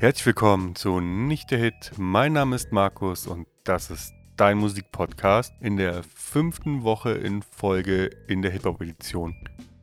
Herzlich 0.00 0.26
willkommen 0.26 0.76
zu 0.76 1.00
Nicht 1.00 1.50
der 1.50 1.58
Hit. 1.58 1.90
Mein 1.96 2.34
Name 2.34 2.54
ist 2.54 2.70
Markus 2.70 3.26
und 3.26 3.48
das 3.64 3.90
ist 3.90 4.14
dein 4.36 4.56
Musikpodcast 4.58 5.52
in 5.60 5.76
der 5.76 6.04
fünften 6.04 6.84
Woche 6.84 7.10
in 7.10 7.42
Folge 7.42 8.08
in 8.28 8.40
der 8.42 8.52
Hip-Hop-Edition. 8.52 9.34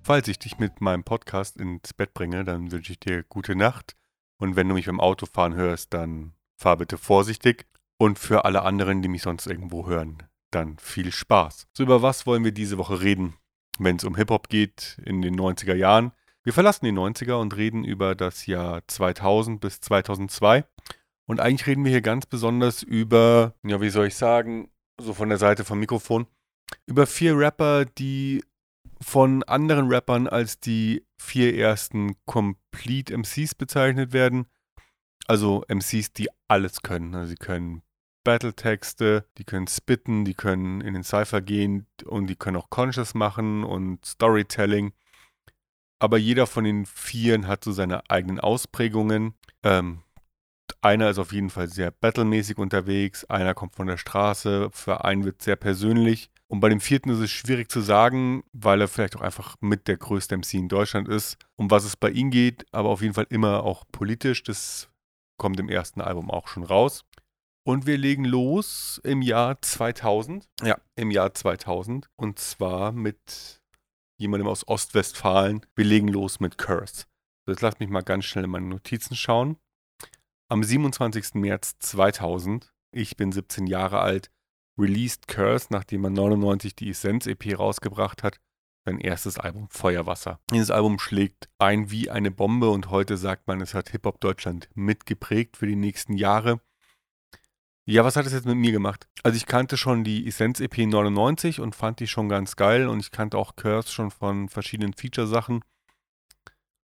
Falls 0.04 0.30
ich 0.30 0.40
dich 0.40 0.58
mit 0.58 0.80
meinem 0.80 1.04
Podcast 1.04 1.58
ins 1.58 1.94
Bett 1.94 2.14
bringe, 2.14 2.46
dann 2.46 2.72
wünsche 2.72 2.94
ich 2.94 3.00
dir 3.02 3.24
gute 3.24 3.58
Nacht. 3.58 3.98
Und 4.38 4.56
wenn 4.56 4.70
du 4.70 4.76
mich 4.76 4.86
beim 4.86 5.02
Autofahren 5.02 5.54
hörst, 5.54 5.94
dann 5.94 6.32
fahr 6.56 6.78
bitte 6.78 6.98
vorsichtig. 6.98 7.66
Und 7.98 8.18
für 8.18 8.46
alle 8.46 8.62
anderen, 8.62 9.02
die 9.02 9.10
mich 9.10 9.24
sonst 9.24 9.48
irgendwo 9.48 9.86
hören, 9.86 10.24
dann 10.50 10.78
viel 10.78 11.12
Spaß. 11.12 11.68
So, 11.74 11.84
über 11.84 12.02
was 12.02 12.26
wollen 12.26 12.46
wir 12.46 12.54
diese 12.54 12.78
Woche 12.78 13.02
reden, 13.02 13.34
wenn 13.80 13.98
es 13.98 14.06
um 14.06 14.16
Hip-Hop 14.16 14.48
geht 14.48 14.98
in 15.04 15.22
den 15.22 15.36
90er 15.38 15.76
Jahren? 15.76 16.14
Wir 16.46 16.54
verlassen 16.54 16.86
die 16.86 16.92
90er 16.92 17.42
und 17.42 17.58
reden 17.58 17.84
über 17.84 18.14
das 18.14 18.46
Jahr 18.46 18.88
2000 18.88 19.60
bis 19.60 19.82
2002. 19.82 20.64
Und 21.26 21.40
eigentlich 21.40 21.66
reden 21.66 21.84
wir 21.84 21.90
hier 21.90 22.04
ganz 22.04 22.28
besonders 22.28 22.84
über, 22.84 23.56
ja, 23.64 23.82
wie 23.82 23.90
soll 23.90 24.06
ich 24.06 24.16
sagen, 24.16 24.70
so 25.02 25.16
von 25.16 25.30
der 25.30 25.40
Seite 25.40 25.66
vom 25.66 25.80
Mikrofon, 25.80 26.28
über 26.86 27.08
vier 27.08 27.36
Rapper, 27.36 27.86
die 27.86 28.44
von 29.02 29.42
anderen 29.44 29.92
Rappern 29.92 30.28
als 30.28 30.60
die 30.60 31.04
vier 31.18 31.56
ersten 31.58 32.16
Complete 32.26 33.18
MCs 33.18 33.56
bezeichnet 33.56 34.14
werden. 34.14 34.46
Also 35.26 35.64
MCs, 35.68 36.14
die 36.14 36.28
alles 36.48 36.84
können. 36.84 37.16
Also 37.16 37.30
sie 37.30 37.38
können 37.38 37.82
Battle-Texte, 38.24 39.26
die 39.40 39.46
können 39.46 39.68
spitten, 39.68 40.26
die 40.26 40.36
können 40.36 40.82
in 40.82 40.94
den 40.94 41.04
Cypher 41.04 41.42
gehen 41.42 41.88
und 42.06 42.28
die 42.28 42.36
können 42.36 42.58
auch 42.58 42.70
Conscious 42.70 43.16
machen 43.16 43.64
und 43.64 44.06
Storytelling 44.06 44.94
aber 46.00 46.18
jeder 46.18 46.48
von 46.48 46.64
den 46.64 46.86
Vieren 46.86 47.48
hat 47.48 47.64
so 47.64 47.72
seine 47.72 48.10
eigenen 48.10 48.40
Ausprägungen. 48.40 49.34
Ähm, 49.64 50.02
einer 50.82 51.10
ist 51.10 51.20
auf 51.20 51.34
jeden 51.34 51.50
Fall 51.50 51.68
sehr 51.68 51.92
battlemäßig 51.92 52.58
unterwegs, 52.58 53.26
einer 53.26 53.54
kommt 53.54 53.76
von 53.76 53.88
der 53.88 53.98
Straße, 53.98 54.70
für 54.72 55.04
einen 55.04 55.26
wird 55.26 55.42
sehr 55.42 55.56
persönlich. 55.56 56.30
Und 56.48 56.60
bei 56.60 56.70
dem 56.70 56.80
vierten 56.80 57.10
ist 57.10 57.20
es 57.20 57.32
schwierig 57.32 57.72
zu 57.72 57.82
sagen, 57.82 58.44
weil 58.54 58.82
er 58.82 58.88
vielleicht 58.88 59.16
auch 59.16 59.22
einfach 59.22 59.56
mit 59.62 59.88
der 59.88 59.98
größte 59.98 60.38
MC 60.38 60.54
in 60.54 60.70
Deutschland 60.70 61.08
ist. 61.08 61.38
Um 61.56 61.72
was 61.72 61.86
es 61.86 61.98
bei 61.98 62.12
ihm 62.12 62.30
geht, 62.30 62.66
aber 62.72 62.90
auf 62.90 63.02
jeden 63.02 63.16
Fall 63.16 63.26
immer 63.30 63.64
auch 63.64 63.84
politisch. 63.92 64.44
Das 64.44 64.90
kommt 65.38 65.60
im 65.60 65.70
ersten 65.70 66.02
Album 66.02 66.30
auch 66.30 66.48
schon 66.48 66.64
raus. 66.64 67.04
Und 67.68 67.88
wir 67.88 67.98
legen 67.98 68.26
los 68.26 69.02
im 69.04 69.24
Jahr 69.24 69.60
2000. 69.60 70.48
Ja, 70.62 70.78
im 70.96 71.10
Jahr 71.10 71.34
2000. 71.34 72.10
Und 72.16 72.38
zwar 72.38 72.92
mit 72.92 73.60
jemandem 74.18 74.48
aus 74.48 74.68
Ostwestfalen. 74.68 75.66
Wir 75.76 75.86
legen 75.86 76.08
los 76.08 76.40
mit 76.40 76.58
Curse. 76.58 77.06
Jetzt 77.48 77.62
lasst 77.62 77.80
mich 77.80 77.90
mal 77.90 78.02
ganz 78.02 78.26
schnell 78.26 78.46
in 78.46 78.50
meine 78.50 78.68
Notizen 78.68 79.16
schauen. 79.16 79.58
Am 80.50 80.64
27. 80.64 81.36
März 81.36 81.78
2000, 81.80 82.74
ich 82.92 83.18
bin 83.18 83.32
17 83.32 83.68
Jahre 83.68 84.00
alt, 84.00 84.32
released 84.78 85.28
Curse, 85.28 85.68
nachdem 85.70 86.04
er 86.04 86.12
99 86.12 86.76
die 86.76 86.90
Essence-EP 86.90 87.58
rausgebracht 87.58 88.24
hat, 88.24 88.40
sein 88.86 89.00
erstes 89.00 89.40
Album 89.40 89.68
Feuerwasser. 89.70 90.40
Dieses 90.52 90.70
Album 90.70 91.00
schlägt 91.00 91.50
ein 91.58 91.90
wie 91.90 92.10
eine 92.10 92.32
Bombe 92.32 92.70
und 92.70 92.92
heute 92.92 93.18
sagt 93.18 93.48
man, 93.48 93.62
es 93.62 93.74
hat 93.74 93.90
Hip-Hop 93.90 94.20
Deutschland 94.20 94.70
mitgeprägt 94.76 95.58
für 95.58 95.66
die 95.66 95.76
nächsten 95.76 96.14
Jahre. 96.14 96.62
Ja, 97.88 98.04
was 98.04 98.16
hat 98.16 98.26
es 98.26 98.34
jetzt 98.34 98.48
mit 98.48 98.58
mir 98.58 98.72
gemacht? 98.72 99.08
Also 99.22 99.38
ich 99.38 99.46
kannte 99.46 99.78
schon 99.78 100.04
die 100.04 100.28
Essence 100.28 100.60
EP 100.60 100.76
99 100.78 101.60
und 101.60 101.76
fand 101.76 102.00
die 102.00 102.08
schon 102.08 102.30
ganz 102.30 102.56
geil 102.56 102.88
und 102.88 103.00
ich 103.00 103.12
kannte 103.12 103.38
auch 103.38 103.56
Curse 103.56 103.92
schon 103.92 104.10
von 104.10 104.50
verschiedenen 104.50 104.94
Feature-Sachen. 104.94 105.64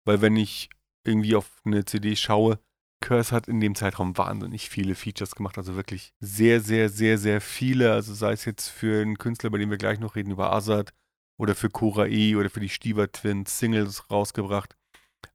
Weil 0.05 0.21
wenn 0.21 0.35
ich 0.35 0.69
irgendwie 1.03 1.35
auf 1.35 1.61
eine 1.65 1.83
CD 1.85 2.15
schaue, 2.15 2.59
Curse 3.01 3.35
hat 3.35 3.47
in 3.47 3.59
dem 3.59 3.73
Zeitraum 3.73 4.17
wahnsinnig 4.17 4.69
viele 4.69 4.93
Features 4.93 5.35
gemacht, 5.35 5.57
also 5.57 5.75
wirklich 5.75 6.13
sehr, 6.19 6.61
sehr, 6.61 6.89
sehr, 6.89 7.17
sehr 7.17 7.41
viele. 7.41 7.91
Also 7.91 8.13
sei 8.13 8.33
es 8.33 8.45
jetzt 8.45 8.69
für 8.69 9.01
einen 9.01 9.17
Künstler, 9.17 9.49
bei 9.49 9.57
dem 9.57 9.71
wir 9.71 9.77
gleich 9.77 9.99
noch 9.99 10.15
reden, 10.15 10.31
über 10.31 10.53
Azad 10.53 10.93
oder 11.39 11.55
für 11.55 11.71
Cora 11.71 12.05
E 12.05 12.35
oder 12.35 12.51
für 12.51 12.59
die 12.59 12.69
Stieber 12.69 13.11
Twins 13.11 13.57
Singles 13.57 14.11
rausgebracht. 14.11 14.77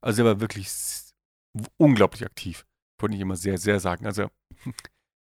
Also 0.00 0.22
er 0.22 0.26
war 0.26 0.40
wirklich 0.40 0.70
unglaublich 1.76 2.24
aktiv. 2.24 2.64
Wollte 3.00 3.16
ich 3.16 3.20
immer 3.20 3.36
sehr, 3.36 3.58
sehr 3.58 3.80
sagen. 3.80 4.06
Also 4.06 4.28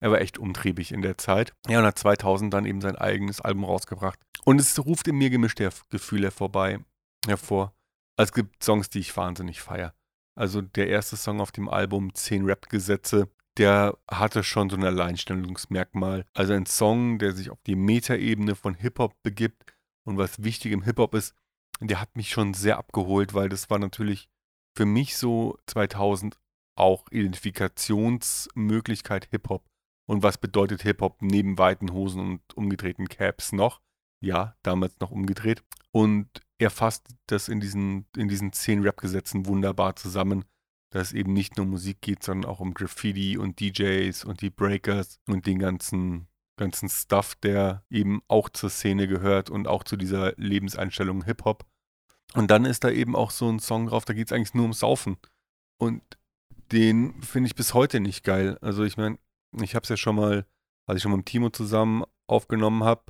er 0.00 0.10
war 0.10 0.20
echt 0.20 0.38
umtriebig 0.38 0.92
in 0.92 1.02
der 1.02 1.18
Zeit. 1.18 1.52
Ja, 1.68 1.80
und 1.80 1.86
hat 1.86 1.98
2000 1.98 2.52
dann 2.52 2.66
eben 2.66 2.80
sein 2.80 2.96
eigenes 2.96 3.40
Album 3.40 3.64
rausgebracht. 3.64 4.18
Und 4.44 4.60
es 4.60 4.78
ruft 4.84 5.08
in 5.08 5.16
mir 5.16 5.30
gemischte 5.30 5.70
Gefühle 5.90 6.30
vorbei, 6.30 6.78
hervor. 7.26 7.74
Also 8.16 8.30
es 8.30 8.34
gibt 8.34 8.62
Songs, 8.62 8.90
die 8.90 9.00
ich 9.00 9.16
wahnsinnig 9.16 9.60
feiere. 9.60 9.94
Also 10.36 10.62
der 10.62 10.86
erste 10.88 11.16
Song 11.16 11.40
auf 11.40 11.50
dem 11.52 11.68
Album, 11.68 12.14
10 12.14 12.44
Rap-Gesetze, 12.44 13.28
der 13.56 13.98
hatte 14.08 14.44
schon 14.44 14.70
so 14.70 14.76
ein 14.76 14.84
Alleinstellungsmerkmal. 14.84 16.24
Also 16.32 16.52
ein 16.52 16.66
Song, 16.66 17.18
der 17.18 17.32
sich 17.32 17.50
auf 17.50 17.60
die 17.66 17.74
Metaebene 17.74 18.54
von 18.54 18.74
Hip-Hop 18.74 19.20
begibt 19.22 19.74
und 20.04 20.16
was 20.16 20.44
wichtig 20.44 20.70
im 20.72 20.82
Hip-Hop 20.82 21.14
ist, 21.14 21.34
der 21.80 22.00
hat 22.00 22.16
mich 22.16 22.30
schon 22.30 22.54
sehr 22.54 22.78
abgeholt, 22.78 23.34
weil 23.34 23.48
das 23.48 23.68
war 23.70 23.80
natürlich 23.80 24.28
für 24.76 24.86
mich 24.86 25.16
so 25.16 25.58
2000 25.66 26.38
auch 26.76 27.10
Identifikationsmöglichkeit 27.10 29.26
Hip-Hop. 29.30 29.64
Und 30.08 30.22
was 30.22 30.38
bedeutet 30.38 30.82
Hip-Hop 30.82 31.20
neben 31.20 31.58
weiten 31.58 31.92
Hosen 31.92 32.20
und 32.20 32.56
umgedrehten 32.56 33.08
Caps 33.08 33.52
noch? 33.52 33.82
Ja, 34.20 34.56
damals 34.62 34.98
noch 35.00 35.10
umgedreht. 35.10 35.62
Und 35.92 36.28
er 36.58 36.70
fasst 36.70 37.08
das 37.26 37.48
in 37.48 37.60
diesen, 37.60 38.06
in 38.16 38.26
diesen 38.28 38.52
zehn 38.52 38.82
Rap-Gesetzen 38.82 39.44
wunderbar 39.46 39.96
zusammen, 39.96 40.46
dass 40.90 41.08
es 41.08 41.12
eben 41.12 41.34
nicht 41.34 41.58
nur 41.58 41.66
Musik 41.66 42.00
geht, 42.00 42.22
sondern 42.22 42.50
auch 42.50 42.60
um 42.60 42.72
Graffiti 42.72 43.36
und 43.36 43.60
DJs 43.60 44.24
und 44.24 44.40
die 44.40 44.48
Breakers 44.48 45.20
und 45.26 45.46
den 45.46 45.58
ganzen, 45.58 46.26
ganzen 46.56 46.88
Stuff, 46.88 47.34
der 47.34 47.84
eben 47.90 48.22
auch 48.28 48.48
zur 48.48 48.70
Szene 48.70 49.08
gehört 49.08 49.50
und 49.50 49.68
auch 49.68 49.84
zu 49.84 49.98
dieser 49.98 50.32
Lebenseinstellung 50.36 51.24
Hip-Hop. 51.24 51.66
Und 52.32 52.50
dann 52.50 52.64
ist 52.64 52.82
da 52.82 52.90
eben 52.90 53.14
auch 53.14 53.30
so 53.30 53.50
ein 53.50 53.58
Song 53.58 53.88
drauf, 53.88 54.06
da 54.06 54.14
geht 54.14 54.28
es 54.28 54.32
eigentlich 54.32 54.54
nur 54.54 54.64
ums 54.64 54.80
Saufen. 54.80 55.18
Und 55.78 56.02
den 56.72 57.20
finde 57.22 57.48
ich 57.48 57.54
bis 57.54 57.74
heute 57.74 58.00
nicht 58.00 58.24
geil. 58.24 58.56
Also 58.62 58.84
ich 58.84 58.96
meine, 58.96 59.18
ich 59.60 59.74
habe 59.74 59.84
es 59.84 59.88
ja 59.88 59.96
schon 59.96 60.16
mal, 60.16 60.46
als 60.86 60.98
ich 60.98 61.02
schon 61.02 61.12
mit 61.12 61.26
Timo 61.26 61.50
zusammen 61.50 62.04
aufgenommen 62.26 62.84
habe, 62.84 63.02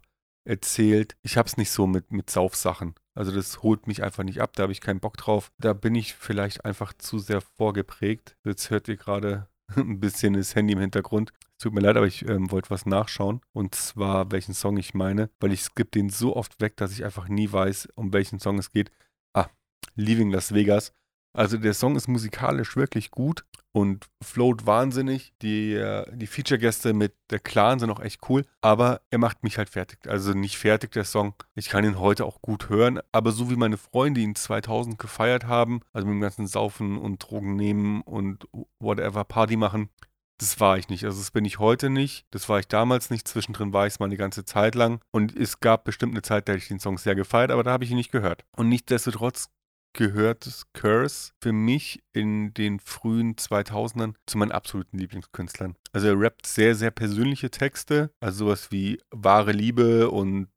erzählt, 0.44 1.16
ich 1.22 1.36
habe 1.36 1.46
es 1.46 1.56
nicht 1.56 1.70
so 1.70 1.86
mit, 1.86 2.10
mit 2.10 2.30
Saufsachen. 2.30 2.94
Also 3.14 3.32
das 3.32 3.62
holt 3.62 3.86
mich 3.86 4.02
einfach 4.02 4.24
nicht 4.24 4.40
ab, 4.40 4.54
da 4.54 4.62
habe 4.62 4.72
ich 4.72 4.80
keinen 4.80 5.00
Bock 5.00 5.16
drauf. 5.16 5.50
Da 5.58 5.72
bin 5.72 5.94
ich 5.94 6.14
vielleicht 6.14 6.64
einfach 6.64 6.92
zu 6.94 7.18
sehr 7.18 7.40
vorgeprägt. 7.40 8.36
Jetzt 8.44 8.70
hört 8.70 8.88
ihr 8.88 8.96
gerade 8.96 9.48
ein 9.76 10.00
bisschen 10.00 10.34
das 10.34 10.54
Handy 10.54 10.72
im 10.72 10.80
Hintergrund. 10.80 11.32
Tut 11.58 11.74
mir 11.74 11.80
leid, 11.80 11.96
aber 11.96 12.06
ich 12.06 12.26
ähm, 12.28 12.50
wollte 12.50 12.70
was 12.70 12.86
nachschauen. 12.86 13.40
Und 13.52 13.74
zwar, 13.74 14.30
welchen 14.30 14.54
Song 14.54 14.76
ich 14.76 14.94
meine, 14.94 15.30
weil 15.40 15.52
ich 15.52 15.62
skippe 15.62 15.90
den 15.90 16.08
so 16.08 16.36
oft 16.36 16.60
weg, 16.60 16.76
dass 16.76 16.92
ich 16.92 17.04
einfach 17.04 17.28
nie 17.28 17.50
weiß, 17.50 17.88
um 17.96 18.12
welchen 18.12 18.38
Song 18.38 18.58
es 18.58 18.70
geht. 18.70 18.92
Ah, 19.34 19.48
Leaving 19.96 20.30
Las 20.30 20.54
Vegas. 20.54 20.94
Also 21.38 21.56
der 21.56 21.72
Song 21.72 21.94
ist 21.94 22.08
musikalisch 22.08 22.74
wirklich 22.74 23.12
gut 23.12 23.44
und 23.70 24.06
float 24.20 24.66
wahnsinnig. 24.66 25.32
Die, 25.40 25.72
äh, 25.72 26.04
die 26.12 26.26
Feature-Gäste 26.26 26.92
mit 26.94 27.14
der 27.30 27.38
Clan 27.38 27.78
sind 27.78 27.90
auch 27.90 28.00
echt 28.00 28.28
cool, 28.28 28.44
aber 28.60 29.02
er 29.10 29.18
macht 29.18 29.44
mich 29.44 29.56
halt 29.56 29.68
fertig. 29.68 30.00
Also 30.08 30.32
nicht 30.32 30.58
fertig, 30.58 30.90
der 30.90 31.04
Song. 31.04 31.34
Ich 31.54 31.68
kann 31.68 31.84
ihn 31.84 32.00
heute 32.00 32.24
auch 32.24 32.42
gut 32.42 32.70
hören, 32.70 32.98
aber 33.12 33.30
so 33.30 33.50
wie 33.50 33.56
meine 33.56 33.76
Freunde 33.76 34.20
ihn 34.20 34.34
2000 34.34 34.98
gefeiert 34.98 35.46
haben, 35.46 35.82
also 35.92 36.08
mit 36.08 36.14
dem 36.14 36.22
ganzen 36.22 36.48
Saufen 36.48 36.98
und 36.98 37.18
Drogen 37.18 37.54
nehmen 37.54 38.00
und 38.00 38.48
whatever 38.80 39.22
Party 39.22 39.56
machen, 39.56 39.90
das 40.38 40.58
war 40.58 40.76
ich 40.76 40.88
nicht. 40.88 41.04
Also 41.04 41.18
das 41.18 41.30
bin 41.30 41.44
ich 41.44 41.60
heute 41.60 41.88
nicht. 41.88 42.26
Das 42.32 42.48
war 42.48 42.58
ich 42.58 42.66
damals 42.66 43.10
nicht. 43.10 43.28
Zwischendrin 43.28 43.72
war 43.72 43.86
ich 43.86 43.94
es 43.94 44.00
mal 44.00 44.06
eine 44.06 44.16
ganze 44.16 44.44
Zeit 44.44 44.74
lang. 44.74 45.00
Und 45.12 45.36
es 45.36 45.60
gab 45.60 45.84
bestimmt 45.84 46.14
eine 46.14 46.22
Zeit, 46.22 46.48
da 46.48 46.52
hätte 46.52 46.62
ich 46.62 46.68
den 46.68 46.80
Song 46.80 46.98
sehr 46.98 47.14
gefeiert, 47.14 47.52
aber 47.52 47.62
da 47.62 47.72
habe 47.72 47.84
ich 47.84 47.90
ihn 47.90 47.96
nicht 47.96 48.12
gehört. 48.12 48.44
Und 48.56 48.68
nichtsdestotrotz 48.68 49.50
gehört 49.92 50.66
Curse 50.74 51.32
für 51.40 51.52
mich 51.52 52.02
in 52.12 52.54
den 52.54 52.80
frühen 52.80 53.36
2000ern 53.36 54.14
zu 54.26 54.38
meinen 54.38 54.52
absoluten 54.52 54.98
Lieblingskünstlern. 54.98 55.76
Also 55.92 56.08
er 56.08 56.20
rappt 56.20 56.46
sehr, 56.46 56.74
sehr 56.74 56.90
persönliche 56.90 57.50
Texte, 57.50 58.10
also 58.20 58.46
sowas 58.46 58.70
wie 58.70 59.00
wahre 59.10 59.52
Liebe 59.52 60.10
und 60.10 60.48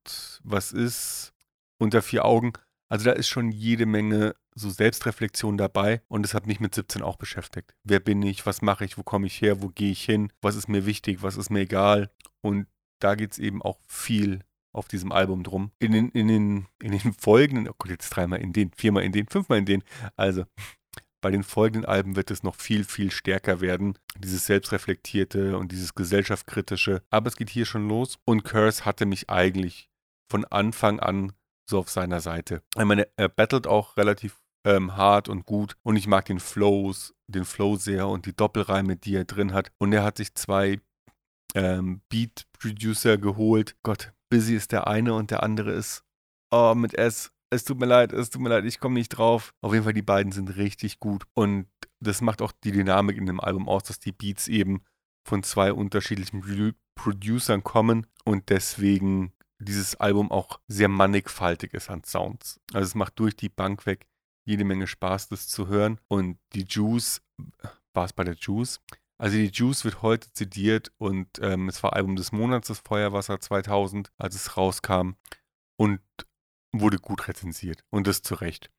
was 0.44 0.72
ist 0.72 1.34
unter 1.80 2.02
vier 2.02 2.26
Augen. 2.26 2.54
Also 2.90 3.06
da 3.06 3.12
ist 3.14 3.30
schon 3.30 3.52
jede 3.52 3.86
Menge 3.86 4.36
so 4.54 4.70
Selbstreflexion 4.70 5.58
dabei 5.58 6.02
und 6.08 6.24
das 6.24 6.34
hat 6.34 6.46
mich 6.46 6.60
mit 6.60 6.76
17 6.76 7.02
auch 7.02 7.16
beschäftigt. 7.16 7.74
Wer 7.84 8.00
bin 8.00 8.22
ich? 8.22 8.46
Was 8.46 8.62
mache 8.62 8.86
ich? 8.86 8.98
Wo 8.98 9.04
komme 9.04 9.28
ich 9.28 9.42
her? 9.42 9.62
Wo 9.62 9.70
gehe 9.70 9.92
ich 9.92 10.04
hin? 10.04 10.32
Was 10.42 10.56
ist 10.56 10.68
mir 10.68 10.86
wichtig? 10.86 11.24
Was 11.24 11.38
ist 11.38 11.50
mir 11.50 11.62
egal? 11.62 12.12
Und 12.42 12.68
da 13.00 13.16
geht 13.16 13.32
es 13.32 13.40
eben 13.40 13.62
auch 13.62 13.80
viel 13.88 14.42
auf 14.74 14.88
diesem 14.88 15.12
Album 15.12 15.44
drum. 15.44 15.72
In 15.80 15.92
den, 15.92 16.10
in 16.10 16.28
den, 16.28 16.68
in 16.82 16.92
den 16.92 17.14
folgenden, 17.14 17.68
oh 17.68 17.76
Gott, 17.78 17.92
jetzt 17.92 18.10
dreimal 18.10 18.40
in 18.40 18.54
den, 18.54 18.72
viermal 18.76 19.04
in 19.04 19.12
den, 19.12 19.28
fünfmal 19.28 19.60
in 19.60 19.66
den. 19.66 19.84
Also, 20.16 20.46
bei 21.22 21.30
den 21.30 21.44
folgenden 21.44 21.86
Alben 21.86 22.16
wird 22.16 22.32
es 22.32 22.42
noch 22.42 22.56
viel, 22.56 22.84
viel 22.84 23.12
stärker 23.12 23.62
werden. 23.62 23.98
Dieses 24.18 24.48
Selbstreflektierte 24.48 25.58
und 25.58 25.72
dieses 25.72 25.94
Gesellschaftskritische. 25.94 27.04
Aber 27.12 27.28
es 27.28 27.36
geht 27.36 27.50
hier 27.50 27.66
schon 27.66 27.88
los. 27.88 28.18
Und 28.26 28.44
Curse 28.44 28.86
hatte 28.86 29.06
mich 29.06 29.30
eigentlich 29.30 29.90
von 30.30 30.46
Anfang 30.46 31.00
an 31.00 31.34
so 31.70 31.78
auf 31.80 31.90
seiner 31.90 32.22
Seite. 32.22 32.64
Ich 32.76 32.84
meine, 32.84 33.08
er 33.18 33.30
battelt 33.30 33.68
auch 33.68 33.98
relativ 33.98 34.42
ähm, 34.66 34.96
hart 34.96 35.30
und 35.30 35.46
gut. 35.46 35.76
Und 35.84 35.96
ich 35.96 36.08
mag 36.08 36.26
den 36.26 36.40
Flows, 36.40 37.14
den 37.28 37.46
Flow 37.46 37.76
sehr 37.76 38.08
und 38.08 38.26
die 38.26 38.36
Doppelreime, 38.36 38.96
die 38.96 39.16
er 39.16 39.26
drin 39.26 39.54
hat. 39.54 39.72
Und 39.78 39.94
er 39.94 40.04
hat 40.04 40.18
sich 40.18 40.34
zwei 40.34 40.80
ähm, 41.54 42.02
Beat-Producer 42.10 43.18
geholt. 43.18 43.76
Gott, 43.84 44.12
Busy 44.32 44.56
ist 44.56 44.72
der 44.72 44.88
eine 44.88 45.14
und 45.14 45.30
der 45.30 45.44
andere 45.44 45.72
ist 45.72 46.04
oh, 46.52 46.74
mit 46.74 46.94
S. 46.96 47.32
Es 47.50 47.66
tut 47.66 47.80
mir 47.80 47.86
leid, 47.86 48.14
es 48.14 48.30
tut 48.30 48.42
mir 48.42 48.50
leid, 48.50 48.64
ich 48.64 48.80
komme 48.80 48.94
nicht 48.94 49.10
drauf. 49.10 49.54
Auf 49.62 49.74
jeden 49.74 49.84
Fall, 49.84 49.94
die 49.94 50.02
beiden 50.02 50.32
sind 50.32 50.56
richtig 50.56 51.00
gut. 51.00 51.26
Und 51.34 51.68
das 52.00 52.22
macht 52.22 52.42
auch 52.42 52.54
die 52.64 52.72
Dynamik 52.72 53.18
in 53.18 53.26
dem 53.26 53.42
Album 53.42 53.68
aus, 53.68 53.84
dass 53.84 54.00
die 54.00 54.14
Beats 54.14 54.48
eben 54.48 54.84
von 55.28 55.44
zwei 55.44 55.74
unterschiedlichen 55.74 56.76
Producern 56.96 57.64
kommen 57.64 58.08
und 58.24 58.50
deswegen 58.50 59.34
dieses 59.60 59.96
Album 59.96 60.32
auch 60.32 60.60
sehr 60.68 60.88
mannigfaltig 60.88 61.74
ist 61.74 61.90
an 61.90 62.04
Sounds. 62.04 62.60
Also 62.74 62.86
es 62.88 62.96
macht 62.96 63.20
durch 63.20 63.36
die 63.36 63.50
Bank 63.50 63.86
weg 63.86 64.08
jede 64.46 64.64
Menge 64.64 64.88
Spaß, 64.88 65.28
das 65.28 65.48
zu 65.48 65.68
hören. 65.68 66.00
Und 66.08 66.40
die 66.54 66.66
Juice, 66.68 67.22
war 67.94 68.06
es 68.06 68.14
bei 68.14 68.24
der 68.24 68.36
Juice? 68.36 68.80
Also 69.22 69.38
die 69.38 69.52
Juice 69.54 69.86
wird 69.86 70.02
heute 70.02 70.34
zitiert 70.34 70.92
und 70.98 71.28
ähm, 71.44 71.70
es 71.70 71.84
war 71.84 71.94
Album 71.94 72.16
des 72.16 72.32
Monats, 72.32 72.70
das 72.70 72.80
Feuerwasser 72.80 73.40
2000, 73.40 74.12
als 74.18 74.34
es 74.34 74.58
rauskam 74.58 75.12
und 75.78 76.00
wurde 76.72 76.98
gut 76.98 77.28
rezensiert 77.28 77.84
und 77.92 78.08
das 78.08 78.24
zu 78.24 78.34
Recht. 78.34 78.72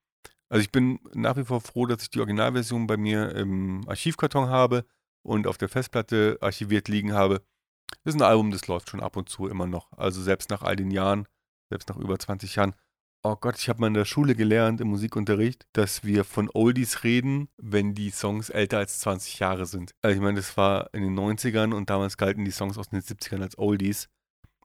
Also 0.48 0.60
ich 0.60 0.72
bin 0.72 0.98
nach 1.14 1.36
wie 1.36 1.44
vor 1.44 1.60
froh, 1.60 1.86
dass 1.86 2.02
ich 2.02 2.10
die 2.10 2.18
Originalversion 2.18 2.88
bei 2.88 2.96
mir 2.96 3.36
im 3.36 3.88
Archivkarton 3.88 4.48
habe 4.48 4.84
und 5.24 5.46
auf 5.46 5.58
der 5.58 5.68
Festplatte 5.68 6.38
archiviert 6.40 6.88
liegen 6.88 7.12
habe. 7.12 7.44
Das 8.02 8.16
ist 8.16 8.20
ein 8.20 8.26
Album, 8.26 8.50
das 8.50 8.66
läuft 8.66 8.90
schon 8.90 9.00
ab 9.00 9.16
und 9.16 9.28
zu 9.28 9.46
immer 9.46 9.68
noch. 9.68 9.92
Also 9.92 10.20
selbst 10.20 10.50
nach 10.50 10.62
all 10.62 10.74
den 10.74 10.90
Jahren, 10.90 11.28
selbst 11.70 11.88
nach 11.88 11.98
über 11.98 12.18
20 12.18 12.56
Jahren. 12.56 12.74
Oh 13.24 13.36
Gott, 13.36 13.56
ich 13.56 13.68
habe 13.68 13.80
mal 13.80 13.86
in 13.86 13.94
der 13.94 14.04
Schule 14.04 14.34
gelernt, 14.34 14.80
im 14.80 14.88
Musikunterricht, 14.88 15.68
dass 15.74 16.02
wir 16.02 16.24
von 16.24 16.50
Oldies 16.52 17.04
reden, 17.04 17.48
wenn 17.56 17.94
die 17.94 18.10
Songs 18.10 18.50
älter 18.50 18.78
als 18.78 18.98
20 18.98 19.38
Jahre 19.38 19.64
sind. 19.64 19.94
Also 20.02 20.16
ich 20.16 20.20
meine, 20.20 20.38
das 20.38 20.56
war 20.56 20.92
in 20.92 21.04
den 21.04 21.16
90ern 21.16 21.72
und 21.72 21.88
damals 21.88 22.16
galten 22.16 22.44
die 22.44 22.50
Songs 22.50 22.78
aus 22.78 22.88
den 22.88 23.00
70ern 23.00 23.40
als 23.40 23.56
Oldies. 23.56 24.08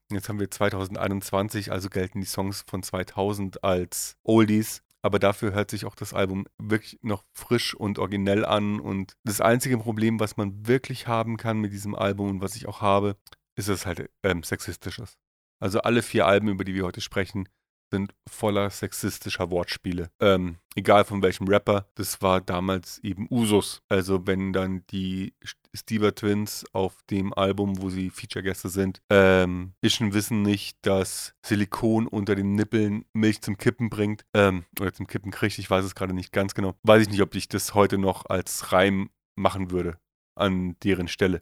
Jetzt 0.10 0.28
haben 0.28 0.40
wir 0.40 0.50
2021, 0.50 1.72
also 1.72 1.88
gelten 1.90 2.20
die 2.20 2.26
Songs 2.26 2.64
von 2.68 2.82
2000 2.82 3.64
als 3.64 4.18
Oldies. 4.24 4.82
Aber 5.04 5.20
dafür 5.20 5.54
hört 5.54 5.70
sich 5.70 5.86
auch 5.86 5.94
das 5.94 6.16
Album 6.16 6.48
wirklich 6.58 6.98
noch 7.04 7.24
frisch 7.34 7.76
und 7.76 8.00
originell 8.00 8.44
an. 8.44 8.80
Und 8.80 9.14
das 9.24 9.40
einzige 9.40 9.78
Problem, 9.78 10.20
was 10.20 10.36
man 10.36 10.66
wirklich 10.66 11.08
haben 11.08 11.38
kann 11.38 11.60
mit 11.60 11.74
diesem 11.74 11.94
Album 11.94 12.30
und 12.32 12.42
was 12.42 12.56
ich 12.56 12.68
auch 12.68 12.82
habe, 12.82 13.18
ist, 13.56 13.70
dass 13.70 13.82
es 13.82 13.86
halt 13.86 14.10
ähm, 14.24 14.42
sexistisch 14.42 14.98
ist. 14.98 15.16
Also 15.60 15.82
alle 15.82 16.02
vier 16.02 16.26
Alben, 16.26 16.48
über 16.48 16.64
die 16.64 16.74
wir 16.74 16.86
heute 16.86 17.02
sprechen, 17.02 17.48
sind 17.92 18.14
voller 18.30 18.70
sexistischer 18.70 19.50
Wortspiele. 19.50 20.10
Ähm, 20.20 20.58
egal 20.76 21.06
von 21.06 21.22
welchem 21.22 21.48
Rapper, 21.48 21.88
das 21.96 22.22
war 22.22 22.42
damals 22.42 23.00
eben 23.00 23.28
Usus. 23.30 23.82
Also 23.90 24.28
wenn 24.28 24.54
dann 24.54 24.86
die 24.92 25.34
Stever 25.74 26.14
Twins 26.14 26.66
auf 26.74 26.96
dem 27.10 27.34
Album, 27.34 27.82
wo 27.82 27.90
sie 27.90 28.10
Feature-Gäste 28.10 28.70
sind, 28.70 29.02
ähm, 29.10 29.74
Ischen 29.82 30.14
wissen 30.14 30.42
nicht, 30.42 30.78
dass 30.82 31.34
Silikon 31.46 32.08
unter 32.08 32.36
den 32.36 32.54
Nippeln 32.54 33.06
Milch 33.14 33.42
zum 33.42 33.58
Kippen 33.58 33.90
bringt, 33.90 34.26
ähm, 34.34 34.66
oder 34.80 34.94
zum 34.94 35.08
Kippen 35.08 35.32
kriegt, 35.32 35.60
ich 35.60 35.70
weiß 35.70 35.86
es 35.86 35.96
gerade 35.96 36.14
nicht 36.14 36.32
ganz 36.32 36.54
genau. 36.54 36.76
Weiß 36.84 37.04
ich 37.04 37.10
nicht, 37.10 37.22
ob 37.22 37.36
ich 37.36 37.48
das 37.48 37.74
heute 37.74 37.98
noch 37.98 38.26
als 38.26 38.72
Reim 38.72 39.10
machen 39.36 39.72
würde 39.72 40.00
an 40.36 40.76
deren 40.84 41.08
Stelle. 41.08 41.42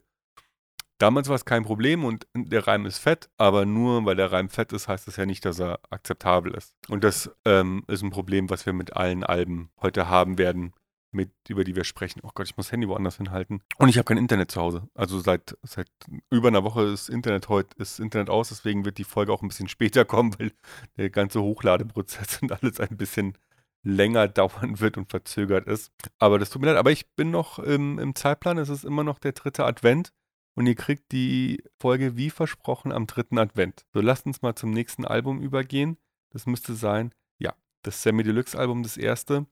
Damals 0.98 1.28
war 1.28 1.36
es 1.36 1.44
kein 1.44 1.64
Problem 1.64 2.06
und 2.06 2.26
der 2.34 2.68
Reim 2.68 2.86
ist 2.86 3.00
fett, 3.00 3.30
aber 3.38 3.66
nur 3.66 4.06
weil 4.06 4.16
der 4.16 4.32
Reim 4.32 4.50
fett 4.50 4.72
ist, 4.72 4.88
heißt 4.88 5.08
das 5.08 5.18
ja 5.18 5.26
nicht, 5.26 5.44
dass 5.44 5.60
er 5.60 5.80
akzeptabel 5.90 6.54
ist. 6.54 6.74
Und 6.88 7.04
das 7.04 7.30
ähm, 7.44 7.84
ist 7.88 8.02
ein 8.02 8.12
Problem, 8.12 8.50
was 8.50 8.66
wir 8.66 8.72
mit 8.72 8.96
allen 8.96 9.26
Alben 9.26 9.72
heute 9.82 10.08
haben 10.08 10.38
werden, 10.38 10.74
mit, 11.12 11.32
über 11.50 11.66
die 11.66 11.76
wir 11.76 11.84
sprechen. 11.84 12.22
Oh 12.24 12.30
Gott, 12.34 12.48
ich 12.48 12.56
muss 12.56 12.68
das 12.68 12.72
Handy 12.72 12.88
woanders 12.88 13.18
hinhalten. 13.18 13.62
Und 13.78 13.90
ich 13.90 13.98
habe 13.98 14.06
kein 14.06 14.18
Internet 14.18 14.52
zu 14.52 14.62
Hause. 14.62 14.88
Also 14.94 15.20
seit, 15.20 15.58
seit 15.64 15.90
über 16.30 16.48
einer 16.48 16.64
Woche 16.64 16.84
ist 16.84 17.10
Internet 17.10 17.50
heute 17.50 17.76
ist 17.78 18.00
Internet 18.00 18.30
aus, 18.30 18.50
deswegen 18.50 18.86
wird 18.86 18.98
die 18.98 19.04
Folge 19.04 19.34
auch 19.34 19.42
ein 19.42 19.50
bisschen 19.50 19.68
später 19.70 20.06
kommen, 20.06 20.34
weil 20.40 20.54
der 20.96 21.10
ganze 21.10 21.42
Hochladeprozess 21.42 22.42
und 22.42 22.54
alles 22.54 22.80
ein 22.80 22.96
bisschen 22.96 23.38
länger 23.84 24.30
dauern 24.30 24.80
wird 24.80 24.98
und 24.98 25.10
verzögert 25.10 25.68
ist. 25.68 25.92
Aber 26.20 26.40
das 26.40 26.50
tut 26.50 26.62
mir 26.62 26.70
leid. 26.70 26.78
Aber 26.78 26.92
ich 26.92 27.08
bin 27.16 27.32
noch 27.32 27.60
im, 27.60 28.00
im 28.00 28.16
Zeitplan. 28.16 28.58
Es 28.58 28.70
ist 28.70 28.86
immer 28.86 29.04
noch 29.04 29.20
der 29.20 29.34
dritte 29.34 29.66
Advent 29.66 30.14
und 30.56 30.68
ihr 30.68 30.76
kriegt 30.76 31.12
die 31.12 31.64
Folge 31.80 32.16
wie 32.18 32.30
versprochen 32.30 32.92
am 32.92 33.08
dritten 33.08 33.38
Advent. 33.38 33.86
So, 33.94 34.02
lasst 34.02 34.26
uns 34.26 34.42
mal 34.42 34.56
zum 34.56 34.72
nächsten 34.72 35.06
Album 35.06 35.42
übergehen. 35.42 35.98
Das 36.32 36.46
müsste 36.46 36.74
sein, 36.74 37.14
ja, 37.40 37.54
das 37.84 38.02
Sammy 38.02 38.24
Deluxe 38.24 38.58
Album, 38.58 38.84
das 38.84 38.98
erste. 38.98 39.46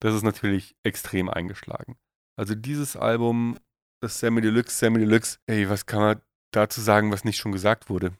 Das 0.00 0.14
ist 0.14 0.22
natürlich 0.22 0.74
extrem 0.82 1.28
eingeschlagen. 1.28 1.96
Also 2.36 2.54
dieses 2.54 2.96
Album, 2.96 3.58
das 4.00 4.18
Sammy 4.18 4.40
Deluxe, 4.40 4.76
Sammy 4.76 4.98
Deluxe, 4.98 5.38
ey, 5.46 5.68
was 5.68 5.86
kann 5.86 6.00
man 6.00 6.22
dazu 6.52 6.80
sagen, 6.80 7.12
was 7.12 7.24
nicht 7.24 7.38
schon 7.38 7.52
gesagt 7.52 7.88
wurde? 7.88 8.12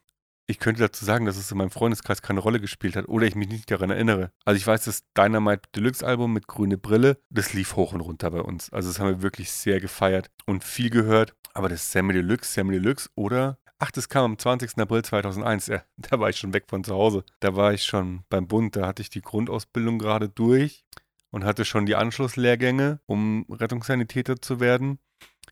Ich 0.46 0.58
könnte 0.58 0.80
dazu 0.80 1.04
sagen, 1.04 1.24
dass 1.24 1.36
es 1.36 1.50
in 1.50 1.58
meinem 1.58 1.70
Freundeskreis 1.70 2.20
keine 2.20 2.40
Rolle 2.40 2.60
gespielt 2.60 2.96
hat 2.96 3.08
oder 3.08 3.26
ich 3.26 3.34
mich 3.34 3.48
nicht 3.48 3.70
daran 3.70 3.90
erinnere. 3.90 4.32
Also 4.44 4.56
ich 4.56 4.66
weiß, 4.66 4.84
das 4.84 5.04
Dynamite 5.16 5.68
Deluxe 5.74 6.06
Album 6.06 6.32
mit 6.32 6.46
grüne 6.46 6.78
Brille, 6.78 7.18
das 7.30 7.52
lief 7.52 7.76
hoch 7.76 7.92
und 7.92 8.00
runter 8.00 8.30
bei 8.30 8.40
uns. 8.40 8.72
Also 8.72 8.88
das 8.88 8.98
haben 8.98 9.08
wir 9.08 9.22
wirklich 9.22 9.52
sehr 9.52 9.80
gefeiert 9.80 10.30
und 10.46 10.64
viel 10.64 10.90
gehört. 10.90 11.34
Aber 11.54 11.68
das 11.68 11.92
Sammy 11.92 12.12
Deluxe, 12.12 12.52
Sammy 12.52 12.72
Deluxe 12.72 13.08
oder 13.14 13.58
Ach, 13.84 13.90
das 13.90 14.08
kam 14.08 14.24
am 14.26 14.38
20. 14.38 14.78
April 14.78 15.02
2001. 15.02 15.66
Ja, 15.66 15.82
da 15.96 16.20
war 16.20 16.30
ich 16.30 16.36
schon 16.36 16.54
weg 16.54 16.66
von 16.68 16.84
zu 16.84 16.94
Hause. 16.94 17.24
Da 17.40 17.56
war 17.56 17.72
ich 17.72 17.82
schon 17.82 18.22
beim 18.28 18.46
Bund. 18.46 18.76
Da 18.76 18.86
hatte 18.86 19.02
ich 19.02 19.10
die 19.10 19.22
Grundausbildung 19.22 19.98
gerade 19.98 20.28
durch 20.28 20.84
und 21.30 21.44
hatte 21.44 21.64
schon 21.64 21.84
die 21.84 21.96
Anschlusslehrgänge, 21.96 23.00
um 23.06 23.44
Rettungssanitäter 23.50 24.40
zu 24.40 24.60
werden. 24.60 25.00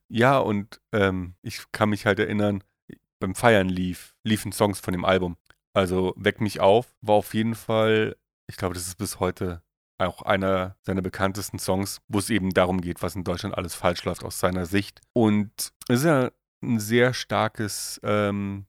Ja, 0.07 0.39
und 0.39 0.81
ähm, 0.93 1.35
ich 1.43 1.73
kann 1.73 1.91
mich 1.91 2.07
halt 2.07 2.21
erinnern, 2.21 2.63
beim 3.21 3.35
Feiern 3.35 3.69
lief, 3.69 4.17
liefen 4.25 4.53
Songs 4.53 4.81
von 4.81 4.93
dem 4.93 5.05
Album. 5.05 5.37
Also 5.73 6.15
Weck 6.17 6.41
mich 6.41 6.61
auf 6.61 6.93
war 7.01 7.15
auf 7.15 7.35
jeden 7.35 7.55
Fall, 7.55 8.17
ich 8.49 8.57
glaube, 8.57 8.75
das 8.75 8.89
ist 8.89 8.97
bis 8.97 9.21
heute 9.21 9.63
auch 9.99 10.23
einer 10.23 10.77
seiner 10.83 11.03
bekanntesten 11.03 11.59
Songs, 11.59 12.01
wo 12.09 12.19
es 12.19 12.31
eben 12.31 12.51
darum 12.51 12.81
geht, 12.81 13.03
was 13.03 13.15
in 13.15 13.25
Deutschland 13.25 13.57
alles 13.57 13.75
falsch 13.75 14.05
läuft 14.05 14.25
aus 14.25 14.41
seiner 14.41 14.67
Sicht. 14.67 15.01
Und 15.13 15.53
es 15.89 16.01
ist 16.01 16.05
ja 16.07 16.31
ein 16.63 16.81
sehr 16.81 17.13
starkes 17.15 18.01
ähm, 18.03 18.67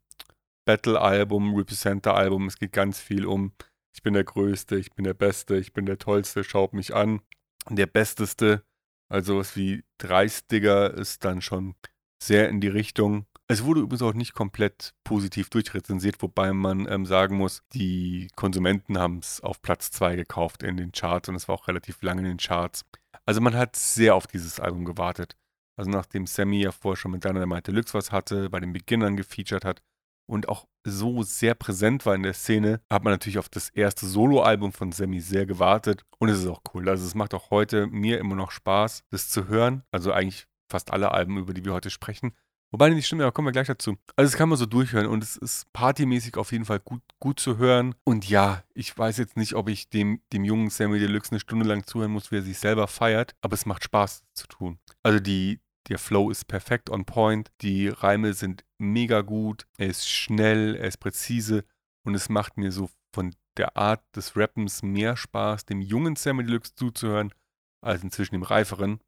Battle-Album, 0.65 1.55
Representer-Album. 1.55 2.47
Es 2.47 2.57
geht 2.57 2.73
ganz 2.73 2.99
viel 2.99 3.25
um, 3.25 3.53
ich 3.95 4.03
bin 4.03 4.13
der 4.13 4.23
Größte, 4.23 4.77
ich 4.77 4.91
bin 4.91 5.05
der 5.05 5.13
Beste, 5.13 5.57
ich 5.57 5.73
bin 5.73 5.85
der 5.85 5.97
Tollste, 5.97 6.43
schaut 6.43 6.73
mich 6.73 6.93
an. 6.93 7.21
Der 7.69 7.85
Besteste, 7.85 8.63
also 9.09 9.37
was 9.37 9.55
wie 9.55 9.83
Dreistigger 9.99 10.93
ist 10.93 11.23
dann 11.23 11.41
schon 11.41 11.75
sehr 12.21 12.49
in 12.49 12.61
die 12.61 12.67
Richtung. 12.67 13.25
Es 13.51 13.65
wurde 13.65 13.81
übrigens 13.81 14.01
auch 14.01 14.13
nicht 14.13 14.33
komplett 14.33 14.93
positiv 15.03 15.49
durchrezensiert, 15.49 16.21
wobei 16.21 16.53
man 16.53 16.87
ähm, 16.89 17.05
sagen 17.05 17.35
muss, 17.35 17.63
die 17.73 18.29
Konsumenten 18.37 18.97
haben 18.97 19.17
es 19.17 19.41
auf 19.41 19.61
Platz 19.61 19.91
2 19.91 20.15
gekauft 20.15 20.63
in 20.63 20.77
den 20.77 20.93
Charts 20.93 21.27
und 21.27 21.35
es 21.35 21.49
war 21.49 21.55
auch 21.55 21.67
relativ 21.67 22.01
lange 22.01 22.21
in 22.21 22.27
den 22.29 22.37
Charts. 22.37 22.85
Also 23.25 23.41
man 23.41 23.53
hat 23.53 23.75
sehr 23.75 24.15
auf 24.15 24.25
dieses 24.25 24.61
Album 24.61 24.85
gewartet. 24.85 25.35
Also 25.75 25.91
nachdem 25.91 26.27
Sammy 26.27 26.61
ja 26.61 26.71
vorher 26.71 26.95
schon 26.95 27.11
mit 27.11 27.25
Dynamite 27.25 27.73
Deluxe 27.73 27.93
was 27.93 28.13
hatte, 28.13 28.49
bei 28.49 28.61
den 28.61 28.71
Beginnern 28.71 29.17
gefeatured 29.17 29.65
hat 29.65 29.81
und 30.29 30.47
auch 30.47 30.69
so 30.85 31.21
sehr 31.21 31.53
präsent 31.53 32.05
war 32.05 32.15
in 32.15 32.23
der 32.23 32.33
Szene, 32.33 32.79
hat 32.89 33.03
man 33.03 33.11
natürlich 33.11 33.37
auf 33.37 33.49
das 33.49 33.67
erste 33.67 34.05
Soloalbum 34.05 34.71
von 34.71 34.93
Sammy 34.93 35.19
sehr 35.19 35.45
gewartet 35.45 36.05
und 36.19 36.29
es 36.29 36.39
ist 36.39 36.47
auch 36.47 36.61
cool. 36.73 36.87
Also 36.87 37.05
es 37.05 37.15
macht 37.15 37.33
auch 37.33 37.51
heute 37.51 37.87
mir 37.87 38.17
immer 38.19 38.35
noch 38.35 38.51
Spaß, 38.51 39.03
das 39.09 39.27
zu 39.27 39.49
hören. 39.49 39.83
Also 39.91 40.13
eigentlich 40.13 40.47
fast 40.69 40.93
alle 40.93 41.11
Alben, 41.11 41.37
über 41.37 41.53
die 41.53 41.65
wir 41.65 41.73
heute 41.73 41.89
sprechen. 41.89 42.31
Wobei 42.71 42.89
nicht 42.89 43.05
stimmt, 43.05 43.21
aber 43.21 43.33
kommen 43.33 43.49
wir 43.49 43.51
gleich 43.51 43.67
dazu. 43.67 43.97
Also 44.15 44.31
das 44.31 44.37
kann 44.37 44.47
man 44.47 44.57
so 44.57 44.65
durchhören 44.65 45.05
und 45.05 45.23
es 45.23 45.35
ist 45.35 45.71
partymäßig 45.73 46.37
auf 46.37 46.53
jeden 46.53 46.63
Fall 46.63 46.79
gut, 46.79 47.01
gut 47.19 47.39
zu 47.39 47.57
hören. 47.57 47.95
Und 48.05 48.29
ja, 48.29 48.63
ich 48.73 48.97
weiß 48.97 49.17
jetzt 49.17 49.35
nicht, 49.35 49.55
ob 49.55 49.67
ich 49.67 49.89
dem, 49.89 50.21
dem 50.31 50.45
jungen 50.45 50.69
Sammy 50.69 50.99
Deluxe 50.99 51.31
eine 51.31 51.41
Stunde 51.41 51.67
lang 51.67 51.85
zuhören 51.85 52.11
muss, 52.11 52.31
wie 52.31 52.37
er 52.37 52.43
sich 52.43 52.57
selber 52.57 52.87
feiert, 52.87 53.35
aber 53.41 53.55
es 53.55 53.65
macht 53.65 53.83
Spaß 53.83 54.23
zu 54.33 54.47
tun. 54.47 54.79
Also 55.03 55.19
die, 55.19 55.59
der 55.89 55.99
Flow 55.99 56.29
ist 56.29 56.47
perfekt 56.47 56.89
on 56.89 57.03
point, 57.03 57.51
die 57.61 57.89
Reime 57.89 58.33
sind 58.33 58.63
mega 58.77 59.19
gut, 59.19 59.67
er 59.77 59.87
ist 59.87 60.07
schnell, 60.07 60.75
er 60.75 60.87
ist 60.87 60.97
präzise 60.97 61.65
und 62.05 62.15
es 62.15 62.29
macht 62.29 62.55
mir 62.55 62.71
so 62.71 62.89
von 63.13 63.35
der 63.57 63.75
Art 63.75 64.01
des 64.15 64.37
Rappens 64.37 64.81
mehr 64.81 65.17
Spaß, 65.17 65.65
dem 65.65 65.81
jungen 65.81 66.15
Sammy 66.15 66.45
Deluxe 66.45 66.73
zuzuhören, 66.73 67.33
als 67.81 68.01
inzwischen 68.01 68.35
dem 68.35 68.43
reiferen 68.43 69.01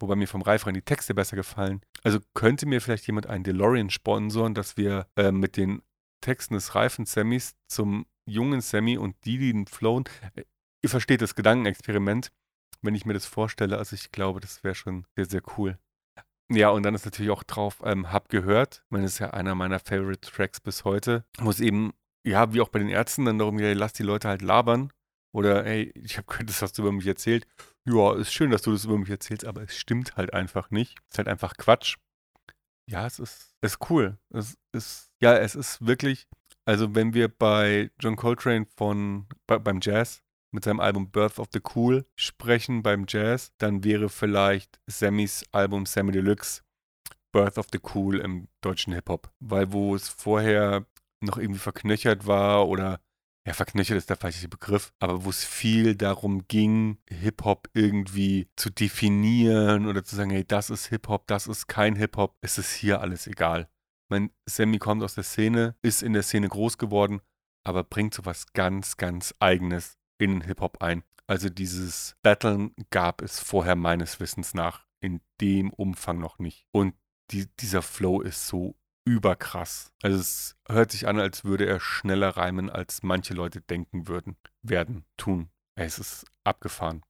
wobei 0.00 0.16
mir 0.16 0.28
vom 0.28 0.42
Reiferen 0.42 0.74
die 0.74 0.82
Texte 0.82 1.14
besser 1.14 1.36
gefallen. 1.36 1.80
Also 2.02 2.20
könnte 2.34 2.66
mir 2.66 2.80
vielleicht 2.80 3.06
jemand 3.06 3.26
einen 3.26 3.44
DeLorean 3.44 3.90
sponsoren, 3.90 4.54
dass 4.54 4.76
wir 4.76 5.06
äh, 5.16 5.32
mit 5.32 5.56
den 5.56 5.82
Texten 6.20 6.54
des 6.54 6.74
reifen 6.74 7.06
Sammys 7.06 7.54
zum 7.68 8.06
jungen 8.26 8.60
Sammy 8.60 8.98
und 8.98 9.16
die, 9.24 9.38
die 9.38 9.64
flown. 9.66 10.04
Äh, 10.34 10.44
ihr 10.82 10.90
versteht 10.90 11.22
das 11.22 11.34
Gedankenexperiment, 11.34 12.30
wenn 12.82 12.94
ich 12.94 13.04
mir 13.04 13.14
das 13.14 13.26
vorstelle. 13.26 13.78
Also 13.78 13.94
ich 13.94 14.12
glaube, 14.12 14.40
das 14.40 14.62
wäre 14.64 14.74
schon 14.74 15.06
sehr, 15.16 15.26
sehr 15.26 15.42
cool. 15.56 15.78
Ja, 16.50 16.70
und 16.70 16.82
dann 16.82 16.94
ist 16.94 17.04
natürlich 17.04 17.30
auch 17.30 17.42
drauf, 17.42 17.82
ähm, 17.84 18.10
hab 18.10 18.30
gehört. 18.30 18.82
Das 18.90 19.02
ist 19.02 19.18
ja 19.18 19.30
einer 19.30 19.54
meiner 19.54 19.80
Favorite 19.80 20.30
Tracks 20.30 20.60
bis 20.60 20.84
heute, 20.84 21.24
es 21.46 21.60
eben, 21.60 21.92
ja, 22.24 22.52
wie 22.54 22.60
auch 22.62 22.70
bei 22.70 22.78
den 22.78 22.88
Ärzten 22.88 23.26
dann 23.26 23.38
darum 23.38 23.58
geht, 23.58 23.76
lass 23.76 23.92
die 23.92 24.02
Leute 24.02 24.28
halt 24.28 24.42
labern. 24.42 24.92
Oder, 25.34 25.64
hey, 25.64 25.92
ich 25.94 26.16
habe 26.16 26.26
gehört, 26.26 26.48
das 26.48 26.62
hast 26.62 26.78
du 26.78 26.82
über 26.82 26.92
mich 26.92 27.06
erzählt. 27.06 27.46
Ja, 27.88 28.14
ist 28.14 28.34
schön, 28.34 28.50
dass 28.50 28.62
du 28.62 28.72
das 28.72 28.84
über 28.84 28.98
mich 28.98 29.08
erzählst, 29.08 29.46
aber 29.46 29.62
es 29.62 29.74
stimmt 29.74 30.16
halt 30.16 30.34
einfach 30.34 30.70
nicht. 30.70 30.98
Es 31.06 31.14
ist 31.14 31.18
halt 31.18 31.28
einfach 31.28 31.54
Quatsch. 31.56 31.96
Ja, 32.86 33.06
es 33.06 33.18
ist, 33.18 33.54
ist 33.62 33.78
cool. 33.88 34.18
Es 34.28 34.58
ist, 34.72 35.10
ja, 35.20 35.34
es 35.36 35.54
ist 35.54 35.86
wirklich, 35.86 36.28
also 36.66 36.94
wenn 36.94 37.14
wir 37.14 37.28
bei 37.28 37.90
John 37.98 38.16
Coltrane 38.16 38.66
von, 38.76 39.26
bei, 39.46 39.58
beim 39.58 39.80
Jazz 39.80 40.22
mit 40.50 40.64
seinem 40.64 40.80
Album 40.80 41.10
Birth 41.10 41.38
of 41.38 41.48
the 41.52 41.62
Cool 41.74 42.04
sprechen 42.14 42.82
beim 42.82 43.06
Jazz, 43.08 43.52
dann 43.56 43.84
wäre 43.84 44.10
vielleicht 44.10 44.80
Sammys 44.86 45.44
Album 45.52 45.86
Sammy 45.86 46.12
Deluxe 46.12 46.62
Birth 47.32 47.56
of 47.56 47.68
the 47.72 47.80
Cool 47.94 48.20
im 48.20 48.48
deutschen 48.60 48.92
Hip-Hop. 48.92 49.30
Weil 49.40 49.72
wo 49.72 49.94
es 49.94 50.10
vorher 50.10 50.86
noch 51.20 51.38
irgendwie 51.38 51.60
verknöchert 51.60 52.26
war 52.26 52.68
oder 52.68 53.00
ja, 53.48 53.54
verknöchert 53.54 53.96
ist 53.96 54.10
der 54.10 54.18
falsche 54.18 54.46
Begriff, 54.46 54.92
aber 54.98 55.24
wo 55.24 55.30
es 55.30 55.42
viel 55.42 55.96
darum 55.96 56.46
ging, 56.48 56.98
Hip-Hop 57.08 57.70
irgendwie 57.72 58.46
zu 58.56 58.68
definieren 58.68 59.86
oder 59.86 60.04
zu 60.04 60.16
sagen, 60.16 60.28
hey, 60.28 60.44
das 60.44 60.68
ist 60.68 60.88
Hip-Hop, 60.88 61.26
das 61.28 61.46
ist 61.46 61.66
kein 61.66 61.96
Hip-Hop, 61.96 62.36
ist 62.42 62.58
es 62.58 62.74
hier 62.74 63.00
alles 63.00 63.26
egal. 63.26 63.66
Mein 64.10 64.30
Sammy 64.44 64.76
kommt 64.76 65.02
aus 65.02 65.14
der 65.14 65.24
Szene, 65.24 65.76
ist 65.80 66.02
in 66.02 66.12
der 66.12 66.24
Szene 66.24 66.48
groß 66.48 66.76
geworden, 66.76 67.22
aber 67.64 67.84
bringt 67.84 68.12
so 68.12 68.26
was 68.26 68.52
ganz, 68.52 68.98
ganz 68.98 69.34
Eigenes 69.38 69.96
in 70.18 70.30
den 70.32 70.40
Hip-Hop 70.42 70.82
ein. 70.82 71.02
Also 71.26 71.48
dieses 71.48 72.16
Battlen 72.22 72.74
gab 72.90 73.22
es 73.22 73.40
vorher 73.40 73.76
meines 73.76 74.20
Wissens 74.20 74.52
nach 74.52 74.84
in 75.00 75.22
dem 75.40 75.70
Umfang 75.70 76.18
noch 76.18 76.38
nicht. 76.38 76.66
Und 76.70 76.94
die, 77.30 77.46
dieser 77.60 77.80
Flow 77.80 78.20
ist 78.20 78.46
so 78.46 78.76
überkrass. 79.08 79.90
Also 80.02 80.18
es 80.18 80.56
hört 80.68 80.92
sich 80.92 81.08
an, 81.08 81.18
als 81.18 81.44
würde 81.44 81.66
er 81.66 81.80
schneller 81.80 82.36
reimen, 82.36 82.68
als 82.68 83.02
manche 83.02 83.32
Leute 83.32 83.62
denken 83.62 84.06
würden, 84.06 84.36
werden, 84.62 85.06
tun. 85.16 85.48
Es 85.74 85.98
ist 85.98 86.26
abgefahren. 86.44 87.02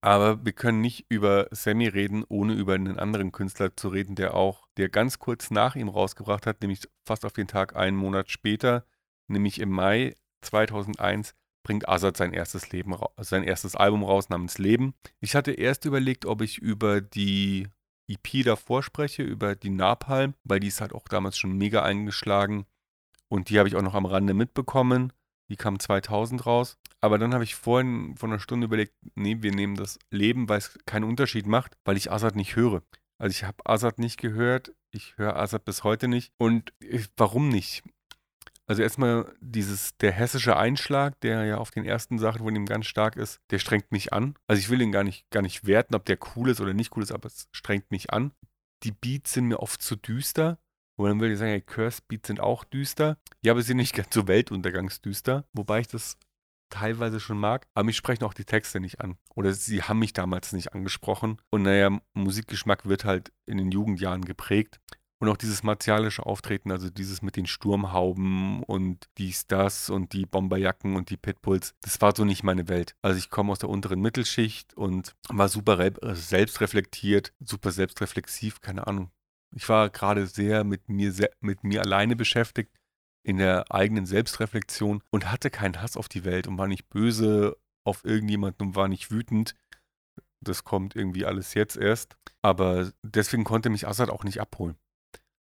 Aber 0.00 0.44
wir 0.44 0.52
können 0.52 0.80
nicht 0.80 1.06
über 1.08 1.46
Sammy 1.50 1.86
reden, 1.86 2.24
ohne 2.28 2.54
über 2.54 2.74
einen 2.74 2.98
anderen 2.98 3.32
Künstler 3.32 3.74
zu 3.76 3.88
reden, 3.88 4.16
der 4.16 4.34
auch, 4.34 4.66
der 4.76 4.88
ganz 4.88 5.18
kurz 5.18 5.50
nach 5.50 5.76
ihm 5.76 5.88
rausgebracht 5.88 6.46
hat, 6.46 6.60
nämlich 6.60 6.80
fast 7.06 7.24
auf 7.24 7.32
den 7.32 7.46
Tag 7.46 7.76
einen 7.76 7.96
Monat 7.96 8.30
später, 8.30 8.84
nämlich 9.28 9.60
im 9.60 9.70
Mai 9.70 10.14
2001, 10.42 11.34
bringt 11.62 11.88
Azad 11.88 12.16
sein 12.16 12.34
erstes 12.34 12.70
Leben, 12.72 12.94
sein 13.18 13.44
erstes 13.44 13.76
Album 13.76 14.02
raus 14.02 14.28
namens 14.28 14.58
Leben. 14.58 14.94
Ich 15.20 15.34
hatte 15.34 15.52
erst 15.52 15.86
überlegt, 15.86 16.26
ob 16.26 16.42
ich 16.42 16.58
über 16.58 17.00
die 17.00 17.68
EP 18.08 18.44
davor 18.44 18.82
spreche, 18.82 19.22
über 19.22 19.54
die 19.54 19.70
Napalm, 19.70 20.34
weil 20.44 20.60
die 20.60 20.68
ist 20.68 20.80
halt 20.80 20.92
auch 20.92 21.08
damals 21.08 21.38
schon 21.38 21.56
mega 21.56 21.82
eingeschlagen. 21.82 22.66
Und 23.28 23.48
die 23.48 23.58
habe 23.58 23.68
ich 23.68 23.76
auch 23.76 23.82
noch 23.82 23.94
am 23.94 24.06
Rande 24.06 24.34
mitbekommen. 24.34 25.12
Die 25.50 25.56
kam 25.56 25.78
2000 25.78 26.46
raus. 26.46 26.78
Aber 27.00 27.18
dann 27.18 27.34
habe 27.34 27.44
ich 27.44 27.54
vorhin 27.54 28.16
vor 28.16 28.28
einer 28.28 28.38
Stunde 28.38 28.66
überlegt, 28.66 28.94
nee, 29.14 29.36
wir 29.40 29.52
nehmen 29.52 29.76
das 29.76 29.98
Leben, 30.10 30.48
weil 30.48 30.58
es 30.58 30.78
keinen 30.86 31.04
Unterschied 31.04 31.46
macht, 31.46 31.76
weil 31.84 31.96
ich 31.96 32.10
Azad 32.10 32.36
nicht 32.36 32.56
höre. 32.56 32.82
Also 33.18 33.30
ich 33.30 33.44
habe 33.44 33.64
Azad 33.64 33.98
nicht 33.98 34.18
gehört, 34.20 34.72
ich 34.90 35.16
höre 35.16 35.36
Azad 35.36 35.64
bis 35.64 35.84
heute 35.84 36.08
nicht. 36.08 36.32
Und 36.38 36.72
ich, 36.80 37.08
warum 37.16 37.48
nicht? 37.48 37.82
Also 38.66 38.82
erstmal 38.82 39.34
dieses, 39.40 39.96
der 39.98 40.12
hessische 40.12 40.56
Einschlag, 40.56 41.20
der 41.20 41.44
ja 41.44 41.58
auf 41.58 41.70
den 41.70 41.84
ersten 41.84 42.18
Sachen 42.18 42.42
von 42.42 42.56
ihm 42.56 42.66
ganz 42.66 42.86
stark 42.86 43.16
ist, 43.16 43.40
der 43.50 43.58
strengt 43.58 43.92
mich 43.92 44.12
an. 44.12 44.36
Also 44.46 44.60
ich 44.60 44.70
will 44.70 44.80
ihn 44.80 44.92
gar 44.92 45.04
nicht, 45.04 45.28
gar 45.30 45.42
nicht 45.42 45.66
werten, 45.66 45.94
ob 45.94 46.04
der 46.06 46.18
cool 46.34 46.48
ist 46.48 46.60
oder 46.60 46.72
nicht 46.72 46.96
cool 46.96 47.02
ist, 47.02 47.12
aber 47.12 47.26
es 47.26 47.48
strengt 47.52 47.90
mich 47.90 48.10
an. 48.12 48.32
Die 48.82 48.92
Beats 48.92 49.34
sind 49.34 49.46
mir 49.46 49.60
oft 49.60 49.82
zu 49.82 49.96
düster. 49.96 50.58
Und 50.96 51.08
dann 51.08 51.20
würde 51.20 51.32
ich 51.32 51.38
sagen, 51.38 51.50
hey, 51.50 51.60
Curse 51.60 52.02
Beats 52.06 52.28
sind 52.28 52.40
auch 52.40 52.64
düster. 52.64 53.18
Ja, 53.42 53.52
aber 53.52 53.60
sie 53.60 53.68
sind 53.68 53.78
nicht 53.78 53.94
ganz 53.94 54.14
so 54.14 54.28
weltuntergangsdüster. 54.28 55.44
Wobei 55.52 55.80
ich 55.80 55.88
das 55.88 56.16
teilweise 56.70 57.20
schon 57.20 57.38
mag. 57.38 57.66
Aber 57.74 57.84
mich 57.84 57.96
sprechen 57.96 58.24
auch 58.24 58.34
die 58.34 58.44
Texte 58.44 58.80
nicht 58.80 59.00
an. 59.00 59.16
Oder 59.34 59.52
sie 59.52 59.82
haben 59.82 59.98
mich 59.98 60.12
damals 60.12 60.52
nicht 60.52 60.72
angesprochen. 60.72 61.40
Und 61.50 61.62
naja, 61.62 61.98
Musikgeschmack 62.14 62.86
wird 62.86 63.04
halt 63.04 63.32
in 63.46 63.58
den 63.58 63.70
Jugendjahren 63.70 64.24
geprägt. 64.24 64.80
Und 65.20 65.28
auch 65.28 65.36
dieses 65.36 65.62
martialische 65.62 66.26
Auftreten, 66.26 66.70
also 66.70 66.90
dieses 66.90 67.22
mit 67.22 67.36
den 67.36 67.46
Sturmhauben 67.46 68.62
und 68.64 69.08
dies, 69.16 69.46
das 69.46 69.88
und 69.88 70.12
die 70.12 70.26
Bomberjacken 70.26 70.96
und 70.96 71.08
die 71.08 71.16
Pitbulls, 71.16 71.74
das 71.80 72.00
war 72.00 72.14
so 72.14 72.24
nicht 72.24 72.42
meine 72.42 72.68
Welt. 72.68 72.94
Also 73.00 73.18
ich 73.18 73.30
komme 73.30 73.52
aus 73.52 73.60
der 73.60 73.68
unteren 73.68 74.00
Mittelschicht 74.00 74.74
und 74.74 75.14
war 75.28 75.48
super 75.48 75.78
äh, 75.78 76.14
selbstreflektiert, 76.14 77.32
super 77.40 77.70
selbstreflexiv, 77.70 78.60
keine 78.60 78.86
Ahnung. 78.86 79.10
Ich 79.54 79.68
war 79.68 79.88
gerade 79.88 80.26
sehr 80.26 80.64
mit 80.64 80.88
mir, 80.88 81.14
mit 81.40 81.62
mir 81.62 81.82
alleine 81.82 82.16
beschäftigt, 82.16 82.74
in 83.22 83.38
der 83.38 83.72
eigenen 83.72 84.06
Selbstreflexion 84.06 85.02
und 85.10 85.30
hatte 85.32 85.50
keinen 85.50 85.80
Hass 85.80 85.96
auf 85.96 86.08
die 86.08 86.24
Welt 86.24 86.46
und 86.46 86.58
war 86.58 86.66
nicht 86.66 86.88
böse 86.90 87.56
auf 87.84 88.04
irgendjemanden 88.04 88.68
und 88.68 88.76
war 88.76 88.88
nicht 88.88 89.10
wütend. 89.10 89.54
Das 90.40 90.64
kommt 90.64 90.94
irgendwie 90.94 91.24
alles 91.24 91.54
jetzt 91.54 91.76
erst. 91.76 92.16
Aber 92.42 92.92
deswegen 93.02 93.44
konnte 93.44 93.70
mich 93.70 93.88
Assad 93.88 94.10
auch 94.10 94.24
nicht 94.24 94.40
abholen. 94.40 94.76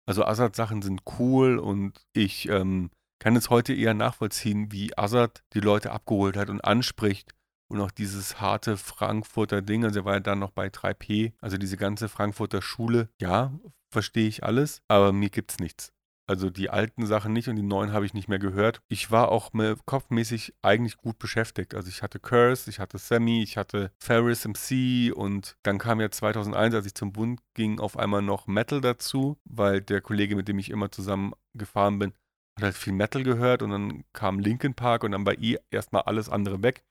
Also 0.06 0.24
Assad-Sachen 0.24 0.82
sind 0.82 1.02
cool 1.18 1.58
und 1.58 2.00
ich 2.12 2.48
ähm, 2.48 2.90
kann 3.18 3.36
es 3.36 3.48
heute 3.48 3.72
eher 3.72 3.94
nachvollziehen, 3.94 4.70
wie 4.70 4.96
Assad 4.98 5.42
die 5.54 5.60
Leute 5.60 5.92
abgeholt 5.92 6.36
hat 6.36 6.50
und 6.50 6.60
anspricht 6.60 7.34
und 7.68 7.80
auch 7.80 7.90
dieses 7.90 8.40
harte 8.40 8.76
Frankfurter 8.76 9.62
Ding, 9.62 9.84
also 9.84 10.00
er 10.00 10.04
war 10.04 10.14
ja 10.14 10.20
dann 10.20 10.38
noch 10.38 10.50
bei 10.50 10.68
3P, 10.68 11.32
also 11.40 11.56
diese 11.56 11.78
ganze 11.78 12.08
Frankfurter 12.08 12.60
Schule, 12.60 13.08
ja, 13.20 13.52
verstehe 13.90 14.28
ich 14.28 14.44
alles, 14.44 14.82
aber 14.88 15.12
mir 15.12 15.30
gibt's 15.30 15.58
nichts. 15.58 15.93
Also 16.26 16.48
die 16.48 16.70
alten 16.70 17.06
Sachen 17.06 17.32
nicht 17.32 17.48
und 17.48 17.56
die 17.56 17.62
neuen 17.62 17.92
habe 17.92 18.06
ich 18.06 18.14
nicht 18.14 18.28
mehr 18.28 18.38
gehört. 18.38 18.80
Ich 18.88 19.10
war 19.10 19.30
auch 19.30 19.52
kopfmäßig 19.84 20.54
eigentlich 20.62 20.96
gut 20.96 21.18
beschäftigt. 21.18 21.74
Also 21.74 21.88
ich 21.88 22.02
hatte 22.02 22.18
Curse, 22.18 22.70
ich 22.70 22.78
hatte 22.78 22.98
Sammy, 22.98 23.42
ich 23.42 23.56
hatte 23.56 23.90
Ferris 23.98 24.46
MC 24.46 25.14
und 25.14 25.56
dann 25.62 25.78
kam 25.78 26.00
ja 26.00 26.10
2001, 26.10 26.74
als 26.74 26.86
ich 26.86 26.94
zum 26.94 27.12
Bund 27.12 27.40
ging, 27.52 27.78
auf 27.78 27.98
einmal 27.98 28.22
noch 28.22 28.46
Metal 28.46 28.80
dazu, 28.80 29.38
weil 29.44 29.82
der 29.82 30.00
Kollege, 30.00 30.34
mit 30.34 30.48
dem 30.48 30.58
ich 30.58 30.70
immer 30.70 30.90
zusammen 30.90 31.34
gefahren 31.52 31.98
bin, 31.98 32.12
hat 32.56 32.64
halt 32.64 32.76
viel 32.76 32.92
Metal 32.92 33.22
gehört 33.22 33.62
und 33.62 33.70
dann 33.70 34.04
kam 34.12 34.38
Linkin 34.38 34.74
Park 34.74 35.04
und 35.04 35.12
dann 35.12 35.26
war 35.26 35.38
eh 35.38 35.58
erstmal 35.70 36.02
alles 36.02 36.28
andere 36.28 36.62
weg. 36.62 36.84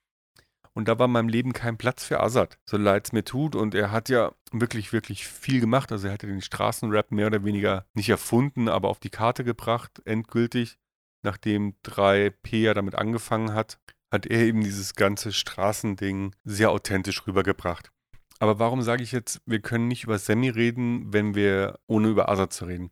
Und 0.75 0.88
da 0.88 0.98
war 0.98 1.06
in 1.06 1.12
meinem 1.12 1.30
Leben 1.30 1.53
kein 1.53 1.77
Platz 1.77 2.03
für 2.03 2.20
Azad, 2.20 2.58
so 2.65 2.77
leid 2.77 3.08
es 3.08 3.12
mir 3.13 3.24
tut. 3.24 3.56
Und 3.56 3.75
er 3.75 3.92
hat 3.92 4.10
ja 4.10 4.34
wirklich, 4.51 4.92
wirklich 4.92 5.27
viel 5.27 5.60
gemacht. 5.60 5.92
Also 5.92 6.08
er 6.08 6.13
hat 6.13 6.24
ja 6.24 6.30
den 6.30 6.42
Straßenrap 6.42 7.12
mehr 7.12 7.27
oder 7.27 7.44
weniger 7.44 7.86
nicht 7.94 8.10
erfunden, 8.10 8.68
aber 8.68 8.89
auf 8.89 9.00
die 9.00 9.10
Karte 9.10 9.44
gebracht, 9.44 10.01
endgültig. 10.06 10.77
Nachdem 11.22 11.75
3P 11.86 12.58
ja 12.58 12.74
damit 12.74 12.96
angefangen 12.96 13.53
hat, 13.53 13.80
hat 14.12 14.25
er 14.25 14.42
eben 14.42 14.63
dieses 14.63 14.96
ganze 14.96 15.32
Straßending 15.32 16.36
sehr 16.44 16.72
authentisch 16.72 17.25
rübergebracht. 17.25 17.92
Aber 18.39 18.60
warum 18.60 18.82
sage 18.82 19.03
ich 19.03 19.12
jetzt, 19.12 19.42
wir 19.46 19.62
können 19.62 19.88
nicht 19.88 20.03
über 20.03 20.20
Sammy 20.20 20.50
reden, 20.50 21.13
wenn 21.13 21.34
wir, 21.34 21.80
ohne 21.88 22.10
über 22.10 22.30
Azad 22.30 22.51
zu 22.51 22.65
reden? 22.65 22.92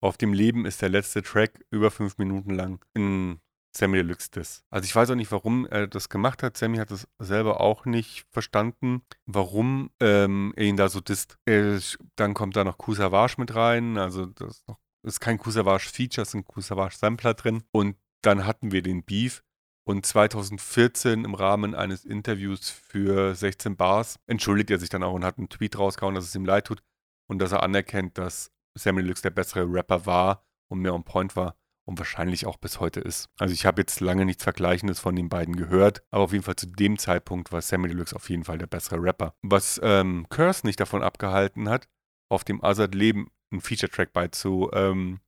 Auf 0.00 0.16
dem 0.16 0.32
Leben 0.32 0.64
ist 0.64 0.82
der 0.82 0.90
letzte 0.90 1.22
Track 1.22 1.64
über 1.70 1.90
fünf 1.90 2.18
Minuten 2.18 2.50
lang 2.50 2.84
ein 2.94 3.40
Sammy 3.76 3.98
Deluxe 3.98 4.30
Diss. 4.30 4.64
Also 4.70 4.86
ich 4.86 4.96
weiß 4.96 5.10
auch 5.10 5.14
nicht, 5.16 5.30
warum 5.32 5.66
er 5.66 5.86
das 5.86 6.08
gemacht 6.08 6.42
hat. 6.42 6.56
Sammy 6.56 6.78
hat 6.78 6.90
es 6.90 7.06
selber 7.18 7.60
auch 7.60 7.84
nicht 7.84 8.24
verstanden, 8.30 9.02
warum 9.26 9.90
ähm, 10.00 10.54
er 10.56 10.64
ihn 10.64 10.76
da 10.76 10.88
so 10.88 11.00
disst. 11.00 11.38
Äh, 11.44 11.78
dann 12.16 12.32
kommt 12.32 12.56
da 12.56 12.64
noch 12.64 12.78
Kusavage 12.78 13.34
mit 13.38 13.54
rein. 13.54 13.98
Also 13.98 14.26
das 14.26 14.58
ist, 14.58 14.68
noch, 14.68 14.78
ist 15.02 15.20
kein 15.20 15.38
Kusavage-Feature, 15.38 16.22
es 16.22 16.28
ist 16.28 16.34
ein 16.34 16.44
Kusavage-Sampler 16.44 17.34
drin. 17.34 17.64
Und 17.70 17.96
dann 18.22 18.46
hatten 18.46 18.72
wir 18.72 18.82
den 18.82 19.04
Beef. 19.04 19.42
Und 19.84 20.04
2014 20.04 21.24
im 21.24 21.34
Rahmen 21.34 21.74
eines 21.74 22.04
Interviews 22.04 22.70
für 22.70 23.34
16 23.34 23.76
Bars 23.76 24.18
entschuldigt 24.26 24.70
er 24.70 24.78
sich 24.78 24.88
dann 24.88 25.04
auch 25.04 25.12
und 25.12 25.24
hat 25.24 25.38
einen 25.38 25.48
Tweet 25.48 25.78
rausgehauen, 25.78 26.14
dass 26.16 26.24
es 26.24 26.34
ihm 26.34 26.44
leid 26.44 26.66
tut 26.66 26.82
und 27.28 27.38
dass 27.38 27.52
er 27.52 27.62
anerkennt, 27.62 28.18
dass 28.18 28.50
Sammy 28.76 29.02
Deluxe 29.02 29.22
der 29.22 29.30
bessere 29.30 29.64
Rapper 29.72 30.04
war 30.04 30.44
und 30.68 30.80
mehr 30.80 30.92
on 30.92 31.04
point 31.04 31.36
war 31.36 31.56
und 31.86 31.98
wahrscheinlich 31.98 32.46
auch 32.46 32.56
bis 32.56 32.80
heute 32.80 33.00
ist. 33.00 33.28
Also 33.38 33.54
ich 33.54 33.64
habe 33.64 33.80
jetzt 33.80 34.00
lange 34.00 34.24
nichts 34.24 34.42
Vergleichendes 34.42 35.00
von 35.00 35.14
den 35.16 35.28
beiden 35.28 35.56
gehört, 35.56 36.02
aber 36.10 36.24
auf 36.24 36.32
jeden 36.32 36.44
Fall 36.44 36.56
zu 36.56 36.66
dem 36.66 36.98
Zeitpunkt 36.98 37.52
war 37.52 37.62
Sammy 37.62 37.88
Deluxe 37.88 38.14
auf 38.14 38.28
jeden 38.28 38.44
Fall 38.44 38.58
der 38.58 38.66
bessere 38.66 39.00
Rapper. 39.00 39.34
Was 39.42 39.80
ähm, 39.82 40.26
Curse 40.28 40.66
nicht 40.66 40.80
davon 40.80 41.02
abgehalten 41.02 41.68
hat, 41.68 41.88
auf 42.28 42.44
dem 42.44 42.62
Azad 42.62 42.94
Leben 42.94 43.30
einen 43.52 43.60
Feature-Track 43.60 44.12
beizusteuern, 44.12 45.20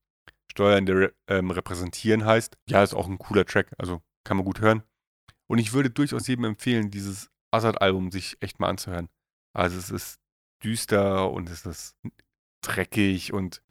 ähm, 0.59 0.87
der 0.87 1.12
ähm, 1.29 1.50
repräsentieren 1.50 2.25
heißt. 2.25 2.59
Ja, 2.69 2.83
ist 2.83 2.95
auch 2.95 3.09
ein 3.09 3.19
cooler 3.19 3.47
Track, 3.47 3.73
also 3.79 4.03
kann 4.25 4.37
man 4.37 4.45
gut 4.45 4.61
hören. 4.61 4.83
Und 5.47 5.59
ich 5.59 5.73
würde 5.73 5.91
durchaus 5.91 6.27
jedem 6.27 6.45
empfehlen, 6.45 6.91
dieses 6.91 7.31
Azad-Album 7.53 8.11
sich 8.11 8.37
echt 8.41 8.59
mal 8.59 8.69
anzuhören. 8.69 9.09
Also 9.55 9.79
es 9.79 9.91
ist 9.91 10.21
düster 10.62 11.31
und 11.31 11.49
es 11.49 11.65
ist 11.65 11.97
dreckig 12.62 13.33
und 13.33 13.62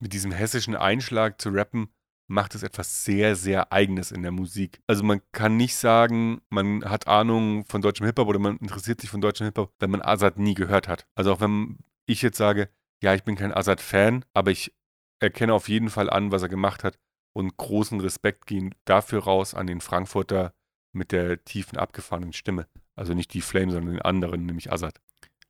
mit 0.00 0.12
diesem 0.12 0.32
hessischen 0.32 0.74
Einschlag 0.74 1.40
zu 1.40 1.50
rappen, 1.50 1.92
macht 2.30 2.54
es 2.54 2.62
etwas 2.62 3.04
sehr, 3.04 3.34
sehr 3.34 3.72
Eigenes 3.72 4.12
in 4.12 4.22
der 4.22 4.30
Musik. 4.30 4.80
Also 4.86 5.02
man 5.02 5.20
kann 5.32 5.56
nicht 5.56 5.74
sagen, 5.74 6.40
man 6.48 6.84
hat 6.84 7.08
Ahnung 7.08 7.64
von 7.66 7.82
deutschem 7.82 8.06
Hip-Hop 8.06 8.28
oder 8.28 8.38
man 8.38 8.56
interessiert 8.58 9.00
sich 9.00 9.10
von 9.10 9.20
deutschem 9.20 9.46
Hip-Hop, 9.46 9.74
wenn 9.80 9.90
man 9.90 10.00
Azad 10.00 10.38
nie 10.38 10.54
gehört 10.54 10.86
hat. 10.86 11.06
Also 11.16 11.32
auch 11.32 11.40
wenn 11.40 11.78
ich 12.06 12.22
jetzt 12.22 12.38
sage, 12.38 12.70
ja, 13.02 13.14
ich 13.14 13.24
bin 13.24 13.34
kein 13.34 13.52
Azad-Fan, 13.52 14.24
aber 14.32 14.52
ich 14.52 14.72
erkenne 15.18 15.52
auf 15.52 15.68
jeden 15.68 15.90
Fall 15.90 16.08
an, 16.08 16.30
was 16.30 16.42
er 16.42 16.48
gemacht 16.48 16.84
hat 16.84 16.98
und 17.32 17.56
großen 17.56 18.00
Respekt 18.00 18.46
gehen 18.46 18.74
dafür 18.84 19.24
raus 19.24 19.54
an 19.54 19.66
den 19.66 19.80
Frankfurter 19.80 20.54
mit 20.92 21.10
der 21.10 21.44
tiefen, 21.44 21.78
abgefahrenen 21.78 22.32
Stimme. 22.32 22.68
Also 22.94 23.12
nicht 23.12 23.34
die 23.34 23.40
Flame, 23.40 23.72
sondern 23.72 23.94
den 23.94 24.02
anderen, 24.02 24.46
nämlich 24.46 24.72
Azad. 24.72 25.00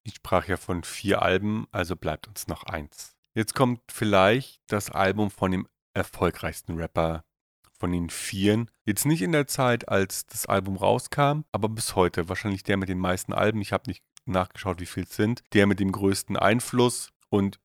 Ich 0.02 0.14
sprach 0.14 0.49
ja 0.49 0.56
von 0.56 0.82
vier 0.82 1.20
Alben, 1.20 1.66
also 1.72 1.94
bleibt 1.94 2.26
uns 2.26 2.46
noch 2.46 2.64
eins. 2.64 3.16
Jetzt 3.34 3.54
kommt 3.54 3.80
vielleicht 3.92 4.62
das 4.66 4.90
Album 4.90 5.30
von 5.30 5.50
dem 5.50 5.68
erfolgreichsten 5.94 6.76
Rapper 6.76 7.25
von 7.78 7.92
den 7.92 8.11
Vieren. 8.11 8.70
Jetzt 8.85 9.06
nicht 9.06 9.23
in 9.23 9.32
der 9.32 9.47
Zeit, 9.47 9.88
als 9.88 10.26
das 10.26 10.47
Album 10.47 10.76
rauskam, 10.76 11.42
aber 11.50 11.68
bis 11.68 11.97
heute. 11.97 12.28
Wahrscheinlich 12.28 12.62
der 12.62 12.76
mit 12.76 12.88
den 12.88 12.99
meisten 12.99 13.32
Alben. 13.32 13.61
Ich 13.62 13.73
habe 13.73 13.88
nicht 13.88 14.04
nachgeschaut, 14.26 14.80
wie 14.80 14.87
viel 14.87 15.04
es 15.04 15.16
sind. 15.16 15.42
Der 15.54 15.66
mit 15.66 15.80
dem 15.80 15.90
größten 15.90 16.37
Einfluss 16.37 17.11
und 17.30 17.59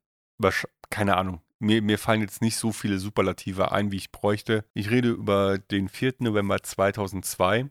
keine 0.90 1.18
Ahnung. 1.18 1.42
Mir, 1.60 1.82
mir 1.82 1.98
fallen 1.98 2.22
jetzt 2.22 2.42
nicht 2.42 2.58
so 2.58 2.72
viele 2.72 3.00
Superlative 3.00 3.72
ein, 3.72 3.92
wie 3.92 3.98
ich 3.98 4.12
bräuchte. 4.12 4.66
Ich 4.74 4.90
rede 4.90 5.10
über 5.10 5.58
den 5.58 5.88
4. 5.88 6.16
November 6.20 6.62
2002, 6.62 7.70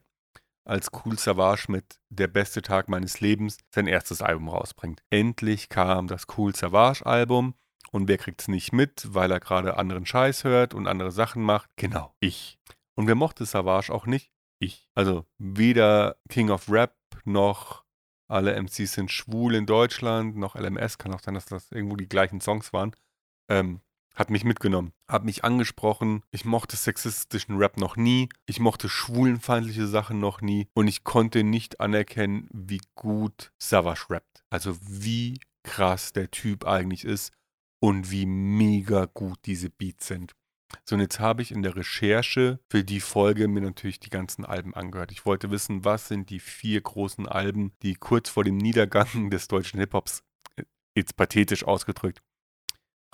als 0.65 0.89
Cool 0.93 1.19
Savage 1.19 1.67
mit 1.69 2.01
Der 2.09 2.29
beste 2.29 2.63
Tag 2.63 2.89
meines 2.89 3.21
Lebens 3.21 3.59
sein 3.71 3.87
erstes 3.87 4.23
Album 4.23 4.49
rausbringt. 4.49 5.03
Endlich 5.11 5.69
kam 5.69 6.07
das 6.07 6.27
Cool 6.37 6.55
Savage 6.55 7.05
Album 7.05 7.55
und 7.91 8.09
wer 8.09 8.19
kriegt 8.19 8.41
es 8.41 8.49
nicht 8.49 8.73
mit, 8.73 9.09
weil 9.15 9.31
er 9.31 9.41
gerade 9.41 9.77
anderen 9.77 10.07
Scheiß 10.07 10.45
hört 10.45 10.75
und 10.75 10.87
andere 10.87 11.13
Sachen 11.13 11.43
macht? 11.43 11.71
Genau, 11.77 12.15
ich. 12.21 12.59
Und 12.95 13.07
wer 13.07 13.15
mochte 13.15 13.45
Savage 13.45 13.93
auch 13.93 14.07
nicht? 14.07 14.31
Ich. 14.59 14.89
Also 14.95 15.27
weder 15.39 16.17
King 16.29 16.51
of 16.51 16.71
Rap 16.71 16.97
noch 17.25 17.85
alle 18.29 18.55
MCs 18.55 18.95
sind 18.95 19.11
schwul 19.11 19.55
in 19.55 19.67
Deutschland, 19.67 20.37
noch 20.37 20.55
LMS, 20.55 20.99
kann 20.99 21.13
auch 21.13 21.21
sein, 21.21 21.35
dass 21.35 21.47
das 21.47 21.71
irgendwo 21.71 21.97
die 21.97 22.09
gleichen 22.09 22.41
Songs 22.41 22.73
waren. 22.73 22.93
Ähm, 23.49 23.81
hat 24.15 24.31
mich 24.31 24.45
mitgenommen, 24.45 24.93
hat 25.09 25.25
mich 25.25 25.45
angesprochen. 25.45 26.23
Ich 26.31 26.45
mochte 26.45 26.77
sexistischen 26.77 27.59
Rap 27.59 27.77
noch 27.77 27.97
nie. 27.97 28.29
Ich 28.47 28.61
mochte 28.61 28.89
schwulenfeindliche 28.89 29.87
Sachen 29.87 30.21
noch 30.21 30.41
nie. 30.41 30.69
Und 30.75 30.87
ich 30.87 31.05
konnte 31.05 31.43
nicht 31.43 31.81
anerkennen, 31.81 32.49
wie 32.53 32.81
gut 32.95 33.53
Savage 33.59 34.07
rappt. 34.11 34.45
Also 34.51 34.77
wie 34.81 35.41
krass 35.65 36.13
der 36.13 36.31
Typ 36.31 36.65
eigentlich 36.65 37.05
ist 37.05 37.33
und 37.85 38.11
wie 38.11 38.25
mega 38.25 39.05
gut 39.05 39.41
diese 39.45 39.69
Beats 39.69 40.07
sind. 40.07 40.35
So, 40.87 40.95
und 40.95 41.03
jetzt 41.03 41.21
habe 41.21 41.43
ich 41.43 41.53
in 41.53 41.63
der 41.63 41.77
Recherche 41.77 42.59
für 42.71 42.83
die 42.83 43.01
Folge 43.01 43.47
mir 43.47 43.61
natürlich 43.61 44.01
die 44.01 44.09
ganzen 44.09 44.47
Alben 44.47 44.73
angehört. 44.73 45.13
Ich 45.13 45.27
wollte 45.27 45.51
wissen, 45.51 45.85
was 45.85 46.09
sind 46.09 46.31
die 46.31 46.41
vier 46.41 46.81
großen 46.81 47.29
Alben, 47.29 47.75
die 47.83 47.95
kurz 47.95 48.31
vor 48.31 48.43
dem 48.43 48.57
Niedergang 48.57 49.29
des 49.31 49.49
deutschen 49.49 49.81
Hip-Hops, 49.81 50.23
äh, 50.57 50.65
jetzt 50.97 51.15
pathetisch 51.17 51.65
ausgedrückt, 51.65 52.23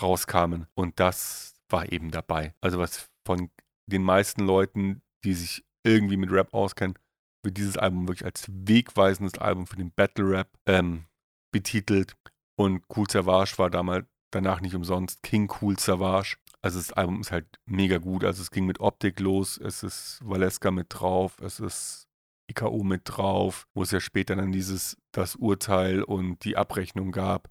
rauskamen. 0.00 0.68
Und 0.74 1.00
das 1.00 1.56
war 1.68 1.90
eben 1.90 2.12
dabei. 2.12 2.54
Also 2.60 2.78
was 2.78 3.10
von 3.26 3.50
den 3.86 4.04
meisten 4.04 4.46
Leuten, 4.46 5.02
die 5.24 5.34
sich 5.34 5.64
irgendwie 5.82 6.16
mit 6.16 6.30
Rap 6.30 6.54
auskennen, 6.54 6.96
wird 7.42 7.56
dieses 7.56 7.76
Album 7.76 8.06
wirklich 8.06 8.24
als 8.24 8.46
wegweisendes 8.48 9.36
Album 9.36 9.66
für 9.66 9.76
den 9.76 9.90
Battle 9.90 10.30
Rap 10.30 10.56
ähm, 10.66 11.06
betitelt. 11.50 12.16
Und 12.56 12.84
Cool 12.94 13.10
Savage 13.10 13.54
war 13.56 13.68
damals 13.68 14.06
danach 14.30 14.60
nicht 14.60 14.74
umsonst 14.74 15.22
King 15.22 15.52
Cool 15.60 15.78
Savage. 15.78 16.36
Also 16.62 16.78
das 16.78 16.92
Album 16.92 17.20
ist 17.20 17.32
halt 17.32 17.46
mega 17.66 17.98
gut. 17.98 18.24
Also 18.24 18.42
es 18.42 18.50
ging 18.50 18.66
mit 18.66 18.80
Optik 18.80 19.20
los, 19.20 19.58
es 19.58 19.82
ist 19.82 20.20
Valeska 20.22 20.70
mit 20.70 20.86
drauf, 20.90 21.38
es 21.40 21.60
ist 21.60 22.08
IKO 22.50 22.82
mit 22.82 23.02
drauf, 23.04 23.66
wo 23.74 23.82
es 23.82 23.90
ja 23.90 24.00
später 24.00 24.36
dann 24.36 24.52
dieses, 24.52 24.96
das 25.12 25.36
Urteil 25.36 26.02
und 26.02 26.44
die 26.44 26.56
Abrechnung 26.56 27.12
gab. 27.12 27.48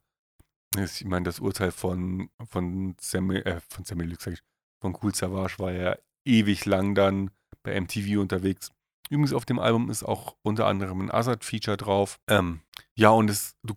Ich 0.78 1.06
meine, 1.06 1.24
das 1.24 1.40
Urteil 1.40 1.72
von, 1.72 2.30
von 2.48 2.96
Samuel, 3.02 3.42
äh, 3.44 3.60
von 3.70 3.86
sag 3.86 4.34
ich, 4.34 4.40
von 4.82 4.98
Cool 5.02 5.16
Savage 5.16 5.58
war 5.58 5.72
ja 5.72 5.98
ewig 6.26 6.66
lang 6.66 6.94
dann 6.94 7.32
bei 7.64 7.80
MTV 7.80 8.20
unterwegs. 8.20 8.72
Übrigens 9.10 9.34
auf 9.34 9.46
dem 9.46 9.58
Album 9.58 9.90
ist 9.90 10.04
auch 10.04 10.36
unter 10.44 10.68
anderem 10.68 11.02
ein 11.02 11.12
Azad-Feature 11.12 11.78
drauf. 11.78 12.20
Ähm, 12.28 12.62
ja, 12.96 13.10
und 13.10 13.30
es, 13.30 13.56
du 13.64 13.74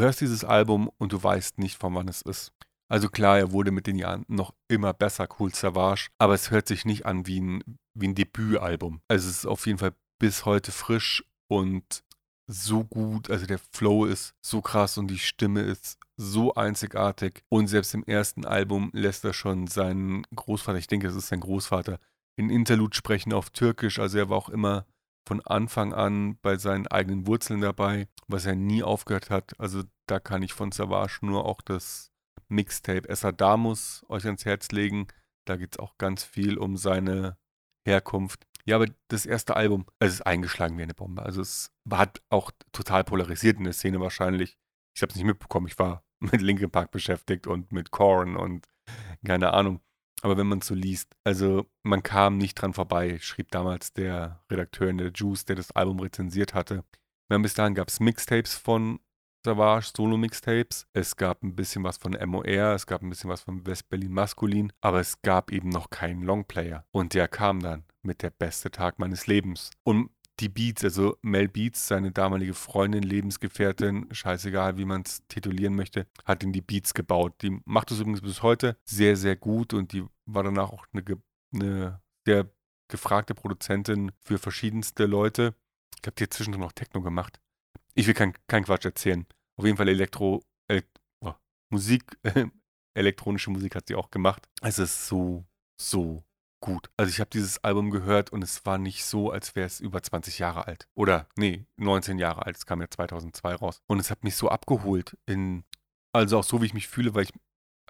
hörst 0.00 0.20
dieses 0.20 0.44
Album 0.44 0.90
und 0.98 1.12
du 1.12 1.22
weißt 1.22 1.58
nicht, 1.58 1.78
von 1.78 1.94
wann 1.94 2.08
es 2.08 2.22
ist. 2.22 2.52
Also 2.90 3.08
klar, 3.08 3.38
er 3.38 3.52
wurde 3.52 3.70
mit 3.70 3.86
den 3.86 3.96
Jahren 3.96 4.24
noch 4.28 4.54
immer 4.68 4.92
besser, 4.92 5.26
Cool 5.38 5.54
Savage, 5.54 6.08
aber 6.18 6.34
es 6.34 6.50
hört 6.50 6.68
sich 6.68 6.84
nicht 6.84 7.06
an 7.06 7.26
wie 7.26 7.40
ein, 7.40 7.78
wie 7.94 8.08
ein 8.08 8.14
Debütalbum. 8.14 9.00
Also 9.08 9.28
es 9.28 9.38
ist 9.38 9.46
auf 9.46 9.66
jeden 9.66 9.78
Fall 9.78 9.94
bis 10.20 10.44
heute 10.44 10.70
frisch 10.70 11.24
und 11.48 12.04
so 12.46 12.84
gut, 12.84 13.30
also 13.30 13.46
der 13.46 13.58
Flow 13.58 14.04
ist 14.04 14.34
so 14.44 14.60
krass 14.60 14.98
und 14.98 15.08
die 15.08 15.18
Stimme 15.18 15.62
ist 15.62 15.98
so 16.16 16.54
einzigartig. 16.54 17.42
Und 17.48 17.68
selbst 17.68 17.94
im 17.94 18.04
ersten 18.04 18.44
Album 18.44 18.90
lässt 18.92 19.24
er 19.24 19.32
schon 19.32 19.66
seinen 19.66 20.24
Großvater, 20.34 20.78
ich 20.78 20.86
denke, 20.86 21.06
es 21.06 21.14
ist 21.14 21.28
sein 21.28 21.40
Großvater, 21.40 21.98
in 22.36 22.50
Interlude 22.50 22.96
sprechen 22.96 23.32
auf 23.32 23.50
Türkisch. 23.50 23.98
Also 23.98 24.18
er 24.18 24.28
war 24.28 24.36
auch 24.36 24.48
immer 24.48 24.86
von 25.26 25.40
Anfang 25.40 25.92
an 25.92 26.38
bei 26.42 26.56
seinen 26.56 26.86
eigenen 26.86 27.26
Wurzeln 27.26 27.60
dabei, 27.60 28.08
was 28.26 28.46
er 28.46 28.54
nie 28.54 28.82
aufgehört 28.82 29.30
hat. 29.30 29.58
Also 29.58 29.82
da 30.06 30.20
kann 30.20 30.42
ich 30.42 30.52
von 30.52 30.72
Savage 30.72 31.18
nur 31.22 31.46
auch 31.46 31.60
das 31.62 32.12
Mixtape 32.48 33.08
Essadamus 33.08 34.04
euch 34.08 34.26
ans 34.26 34.44
Herz 34.44 34.70
legen. 34.70 35.08
Da 35.46 35.56
geht 35.56 35.74
es 35.74 35.78
auch 35.78 35.96
ganz 35.98 36.24
viel 36.24 36.58
um 36.58 36.76
seine 36.76 37.36
Herkunft. 37.86 38.46
Ja, 38.66 38.76
aber 38.76 38.86
das 39.08 39.26
erste 39.26 39.56
Album, 39.56 39.86
es 39.98 40.14
ist 40.14 40.22
eingeschlagen 40.22 40.78
wie 40.78 40.82
eine 40.82 40.94
Bombe. 40.94 41.22
Also 41.22 41.42
es 41.42 41.70
hat 41.90 42.22
auch 42.30 42.50
total 42.72 43.04
polarisiert 43.04 43.58
in 43.58 43.64
der 43.64 43.74
Szene 43.74 44.00
wahrscheinlich. 44.00 44.56
Ich 44.96 45.02
habe 45.02 45.10
es 45.10 45.16
nicht 45.16 45.26
mitbekommen. 45.26 45.66
Ich 45.66 45.78
war 45.78 46.04
mit 46.20 46.40
Linkin 46.40 46.70
Park 46.70 46.90
beschäftigt 46.90 47.46
und 47.46 47.72
mit 47.72 47.90
Korn 47.90 48.36
und 48.36 48.66
keine 49.26 49.52
Ahnung. 49.52 49.80
Aber 50.22 50.36
wenn 50.36 50.46
man 50.46 50.60
es 50.60 50.66
so 50.66 50.74
liest, 50.74 51.14
also 51.24 51.66
man 51.82 52.02
kam 52.02 52.38
nicht 52.38 52.54
dran 52.54 52.72
vorbei, 52.72 53.18
schrieb 53.20 53.50
damals 53.50 53.92
der 53.92 54.42
Redakteur 54.50 54.88
in 54.88 54.98
der 54.98 55.12
Juice, 55.12 55.44
der 55.44 55.56
das 55.56 55.70
Album 55.72 56.00
rezensiert 56.00 56.54
hatte. 56.54 56.84
Bis 57.28 57.54
dahin 57.54 57.74
gab 57.74 57.88
es 57.88 58.00
Mixtapes 58.00 58.54
von 58.54 59.00
Savage, 59.44 59.90
Solo-Mixtapes. 59.94 60.86
Es 60.94 61.16
gab 61.16 61.42
ein 61.42 61.54
bisschen 61.54 61.84
was 61.84 61.98
von 61.98 62.12
MOR, 62.12 62.46
es 62.46 62.86
gab 62.86 63.02
ein 63.02 63.10
bisschen 63.10 63.28
was 63.28 63.42
von 63.42 63.66
West-Berlin 63.66 64.12
Maskulin, 64.12 64.72
aber 64.80 65.00
es 65.00 65.20
gab 65.20 65.52
eben 65.52 65.68
noch 65.68 65.90
keinen 65.90 66.22
Longplayer. 66.22 66.86
Und 66.92 67.12
der 67.12 67.28
kam 67.28 67.60
dann 67.60 67.84
mit 68.02 68.22
der 68.22 68.30
beste 68.30 68.70
Tag 68.70 68.98
meines 68.98 69.26
Lebens. 69.26 69.70
Und 69.82 70.10
die 70.40 70.48
Beats, 70.48 70.84
also 70.84 71.16
Mel 71.22 71.48
Beats, 71.48 71.86
seine 71.86 72.10
damalige 72.10 72.54
Freundin, 72.54 73.02
Lebensgefährtin, 73.02 74.08
scheißegal, 74.10 74.76
wie 74.78 74.84
man 74.84 75.02
es 75.02 75.26
titulieren 75.28 75.74
möchte, 75.74 76.06
hat 76.24 76.42
ihn 76.42 76.52
die 76.52 76.60
Beats 76.60 76.94
gebaut. 76.94 77.34
Die 77.42 77.60
macht 77.64 77.90
es 77.90 78.00
übrigens 78.00 78.20
bis 78.20 78.42
heute 78.42 78.76
sehr, 78.84 79.16
sehr 79.16 79.36
gut 79.36 79.74
und 79.74 79.92
die 79.92 80.04
war 80.26 80.42
danach 80.42 80.70
auch 80.70 80.86
eine, 80.92 81.04
eine 81.54 82.02
sehr 82.26 82.50
gefragte 82.88 83.34
Produzentin 83.34 84.12
für 84.20 84.38
verschiedenste 84.38 85.06
Leute. 85.06 85.54
Ich 85.94 86.02
glaube, 86.02 86.16
die 86.16 86.24
hat 86.24 86.34
zwischendrin 86.34 86.62
noch 86.62 86.72
Techno 86.72 87.00
gemacht. 87.00 87.40
Ich 87.94 88.06
will 88.06 88.14
keinen 88.14 88.34
kein 88.48 88.64
Quatsch 88.64 88.84
erzählen. 88.84 89.26
Auf 89.56 89.64
jeden 89.64 89.76
Fall 89.76 89.88
Elektro, 89.88 90.42
Elekt 90.68 91.00
oh, 91.20 91.34
Musik, 91.70 92.18
elektronische 92.94 93.50
Musik 93.50 93.76
hat 93.76 93.86
sie 93.88 93.94
auch 93.94 94.10
gemacht. 94.10 94.48
Es 94.62 94.78
ist 94.78 95.06
so, 95.06 95.44
so 95.80 96.24
gut. 96.64 96.88
Also 96.96 97.10
ich 97.10 97.20
habe 97.20 97.28
dieses 97.28 97.62
Album 97.62 97.90
gehört 97.90 98.32
und 98.32 98.42
es 98.42 98.64
war 98.64 98.78
nicht 98.78 99.04
so, 99.04 99.30
als 99.30 99.54
wäre 99.54 99.66
es 99.66 99.80
über 99.80 100.02
20 100.02 100.38
Jahre 100.38 100.66
alt. 100.66 100.88
Oder, 100.94 101.28
nee, 101.36 101.66
19 101.76 102.18
Jahre 102.18 102.46
alt. 102.46 102.56
Es 102.56 102.64
kam 102.64 102.80
ja 102.80 102.88
2002 102.88 103.54
raus. 103.56 103.82
Und 103.86 104.00
es 104.00 104.10
hat 104.10 104.24
mich 104.24 104.34
so 104.34 104.48
abgeholt 104.48 105.18
in, 105.26 105.64
also 106.14 106.38
auch 106.38 106.44
so, 106.44 106.62
wie 106.62 106.66
ich 106.66 106.72
mich 106.72 106.88
fühle, 106.88 107.14
weil 107.14 107.24
ich 107.24 107.32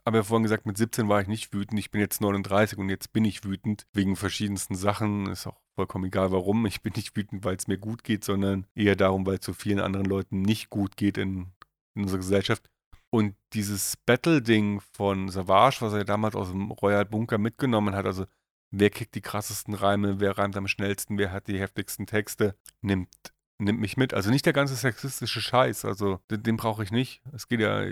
aber 0.05 0.19
ja 0.19 0.23
vorhin 0.25 0.43
gesagt, 0.43 0.67
mit 0.67 0.77
17 0.77 1.09
war 1.09 1.21
ich 1.23 1.29
nicht 1.29 1.55
wütend. 1.55 1.79
Ich 1.79 1.93
bin 1.93 2.01
jetzt 2.01 2.21
39 2.21 2.77
und 2.79 2.89
jetzt 2.89 3.13
bin 3.13 3.25
ich 3.25 3.45
wütend 3.45 3.87
wegen 3.93 4.17
verschiedensten 4.17 4.75
Sachen. 4.75 5.27
Ist 5.31 5.47
auch 5.47 5.61
vollkommen 5.77 6.07
egal 6.07 6.33
warum. 6.33 6.67
Ich 6.67 6.83
bin 6.83 6.93
nicht 6.97 7.17
wütend, 7.17 7.45
weil 7.45 7.55
es 7.55 7.69
mir 7.69 7.79
gut 7.79 8.03
geht, 8.03 8.25
sondern 8.25 8.67
eher 8.75 8.97
darum, 8.97 9.25
weil 9.25 9.39
es 9.39 9.47
so 9.47 9.53
vielen 9.53 9.79
anderen 9.79 10.07
Leuten 10.07 10.43
nicht 10.43 10.69
gut 10.69 10.97
geht 10.97 11.17
in, 11.17 11.53
in 11.95 12.03
unserer 12.03 12.19
Gesellschaft. 12.19 12.69
Und 13.11 13.37
dieses 13.53 13.97
Battle-Ding 14.05 14.81
von 14.81 15.29
Savage, 15.29 15.77
was 15.81 15.93
er 15.93 16.05
damals 16.05 16.35
aus 16.35 16.51
dem 16.51 16.73
Royal 16.73 17.05
Bunker 17.05 17.39
mitgenommen 17.39 17.95
hat, 17.95 18.07
also 18.07 18.27
wer 18.79 18.91
kriegt 18.91 19.15
die 19.15 19.21
krassesten 19.21 19.75
Reime, 19.75 20.21
wer 20.21 20.37
reimt 20.37 20.57
am 20.57 20.69
schnellsten, 20.69 21.19
wer 21.19 21.33
hat 21.33 21.47
die 21.47 21.59
heftigsten 21.59 22.07
Texte, 22.07 22.57
nimmt, 22.81 23.09
nimmt 23.59 23.81
mich 23.81 23.97
mit. 23.97 24.15
Also 24.15 24.31
nicht 24.31 24.47
der 24.47 24.53
ganze 24.53 24.75
sexistische 24.75 25.41
Scheiß, 25.41 25.85
also 25.85 26.21
den, 26.31 26.43
den 26.43 26.57
brauche 26.57 26.83
ich 26.83 26.91
nicht. 26.91 27.23
Es 27.33 27.49
geht 27.49 27.61
ja, 27.61 27.87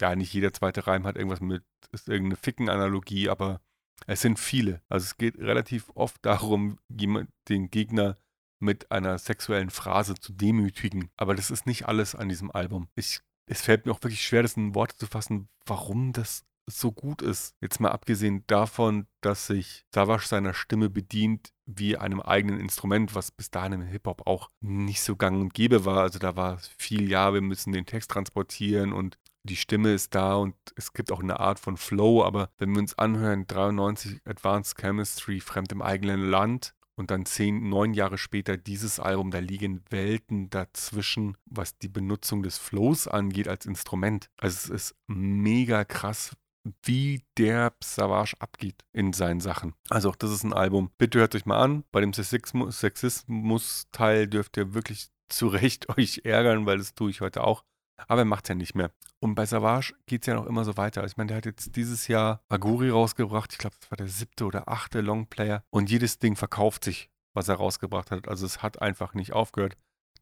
ja, 0.00 0.14
nicht 0.14 0.32
jeder 0.32 0.52
zweite 0.52 0.86
Reim 0.86 1.06
hat 1.06 1.16
irgendwas 1.16 1.40
mit, 1.40 1.64
ist 1.92 2.08
irgendeine 2.08 2.36
Ficken-Analogie, 2.36 3.28
aber 3.28 3.60
es 4.06 4.20
sind 4.20 4.38
viele. 4.38 4.82
Also 4.88 5.04
es 5.04 5.16
geht 5.16 5.38
relativ 5.38 5.90
oft 5.94 6.24
darum, 6.24 6.78
den 6.88 7.70
Gegner 7.70 8.16
mit 8.58 8.90
einer 8.90 9.18
sexuellen 9.18 9.70
Phrase 9.70 10.14
zu 10.14 10.32
demütigen. 10.32 11.10
Aber 11.16 11.34
das 11.34 11.50
ist 11.50 11.66
nicht 11.66 11.86
alles 11.86 12.14
an 12.14 12.28
diesem 12.28 12.50
Album. 12.50 12.88
Ich, 12.94 13.20
es 13.46 13.62
fällt 13.62 13.86
mir 13.86 13.92
auch 13.92 14.02
wirklich 14.02 14.24
schwer, 14.26 14.42
das 14.42 14.56
in 14.56 14.74
Worte 14.74 14.96
zu 14.96 15.06
fassen, 15.06 15.48
warum 15.64 16.12
das 16.12 16.44
so 16.68 16.92
gut 16.92 17.22
ist. 17.22 17.54
Jetzt 17.60 17.80
mal 17.80 17.90
abgesehen 17.90 18.44
davon, 18.46 19.06
dass 19.20 19.46
sich 19.46 19.84
Savage 19.94 20.26
seiner 20.26 20.54
Stimme 20.54 20.90
bedient 20.90 21.52
wie 21.64 21.96
einem 21.96 22.20
eigenen 22.20 22.60
Instrument, 22.60 23.14
was 23.14 23.30
bis 23.30 23.50
dahin 23.50 23.72
im 23.72 23.82
Hip-Hop 23.82 24.26
auch 24.26 24.50
nicht 24.60 25.00
so 25.00 25.16
gang 25.16 25.40
und 25.40 25.54
gäbe 25.54 25.84
war. 25.84 26.02
Also 26.02 26.18
da 26.18 26.36
war 26.36 26.58
viel, 26.78 27.08
ja, 27.08 27.34
wir 27.34 27.40
müssen 27.40 27.72
den 27.72 27.86
Text 27.86 28.10
transportieren 28.10 28.92
und 28.92 29.18
die 29.44 29.56
Stimme 29.56 29.92
ist 29.92 30.14
da 30.14 30.34
und 30.34 30.56
es 30.74 30.92
gibt 30.92 31.12
auch 31.12 31.20
eine 31.20 31.38
Art 31.38 31.60
von 31.60 31.76
Flow, 31.76 32.24
aber 32.24 32.50
wenn 32.58 32.72
wir 32.72 32.80
uns 32.80 32.98
anhören, 32.98 33.46
93 33.46 34.20
Advanced 34.24 34.76
Chemistry, 34.76 35.40
Fremd 35.40 35.70
im 35.70 35.82
eigenen 35.82 36.28
Land 36.28 36.74
Und 36.98 37.10
dann 37.10 37.26
zehn, 37.26 37.68
neun 37.68 37.92
Jahre 37.92 38.16
später 38.16 38.56
dieses 38.56 38.98
Album, 38.98 39.30
da 39.30 39.38
liegen 39.38 39.82
Welten 39.90 40.48
dazwischen, 40.48 41.36
was 41.44 41.76
die 41.76 41.88
Benutzung 41.88 42.42
des 42.42 42.56
Flows 42.56 43.06
angeht 43.06 43.48
als 43.48 43.66
Instrument. 43.66 44.30
Also 44.38 44.72
es 44.72 44.88
ist 44.88 44.96
mega 45.06 45.84
krass, 45.84 46.34
wie 46.82 47.22
der 47.38 47.72
Savage 47.82 48.34
abgeht 48.38 48.84
in 48.92 49.12
seinen 49.12 49.40
Sachen. 49.40 49.74
Also 49.88 50.10
auch 50.10 50.16
das 50.16 50.30
ist 50.30 50.44
ein 50.44 50.52
Album. 50.52 50.90
Bitte 50.98 51.18
hört 51.18 51.34
euch 51.34 51.46
mal 51.46 51.60
an. 51.60 51.84
Bei 51.92 52.00
dem 52.00 52.12
Sexismus-Teil 52.12 54.28
dürft 54.28 54.56
ihr 54.56 54.74
wirklich 54.74 55.08
zu 55.28 55.48
Recht 55.48 55.88
euch 55.96 56.22
ärgern, 56.24 56.66
weil 56.66 56.78
das 56.78 56.94
tue 56.94 57.10
ich 57.10 57.20
heute 57.20 57.44
auch. 57.44 57.64
Aber 58.08 58.22
er 58.22 58.26
macht 58.26 58.44
es 58.44 58.50
ja 58.50 58.54
nicht 58.54 58.74
mehr. 58.74 58.90
Und 59.20 59.34
bei 59.34 59.46
Savage 59.46 59.94
geht 60.06 60.22
es 60.22 60.26
ja 60.26 60.34
noch 60.34 60.46
immer 60.46 60.64
so 60.64 60.76
weiter. 60.76 61.04
Ich 61.04 61.16
meine, 61.16 61.28
der 61.28 61.38
hat 61.38 61.46
jetzt 61.46 61.76
dieses 61.76 62.08
Jahr 62.08 62.42
Aguri 62.48 62.90
rausgebracht. 62.90 63.52
Ich 63.52 63.58
glaube, 63.58 63.76
das 63.80 63.90
war 63.90 63.96
der 63.96 64.08
siebte 64.08 64.44
oder 64.44 64.68
achte 64.68 65.00
Longplayer. 65.00 65.64
Und 65.70 65.90
jedes 65.90 66.18
Ding 66.18 66.36
verkauft 66.36 66.84
sich, 66.84 67.10
was 67.32 67.48
er 67.48 67.56
rausgebracht 67.56 68.10
hat. 68.10 68.28
Also 68.28 68.44
es 68.44 68.62
hat 68.62 68.82
einfach 68.82 69.14
nicht 69.14 69.32
aufgehört. 69.32 69.76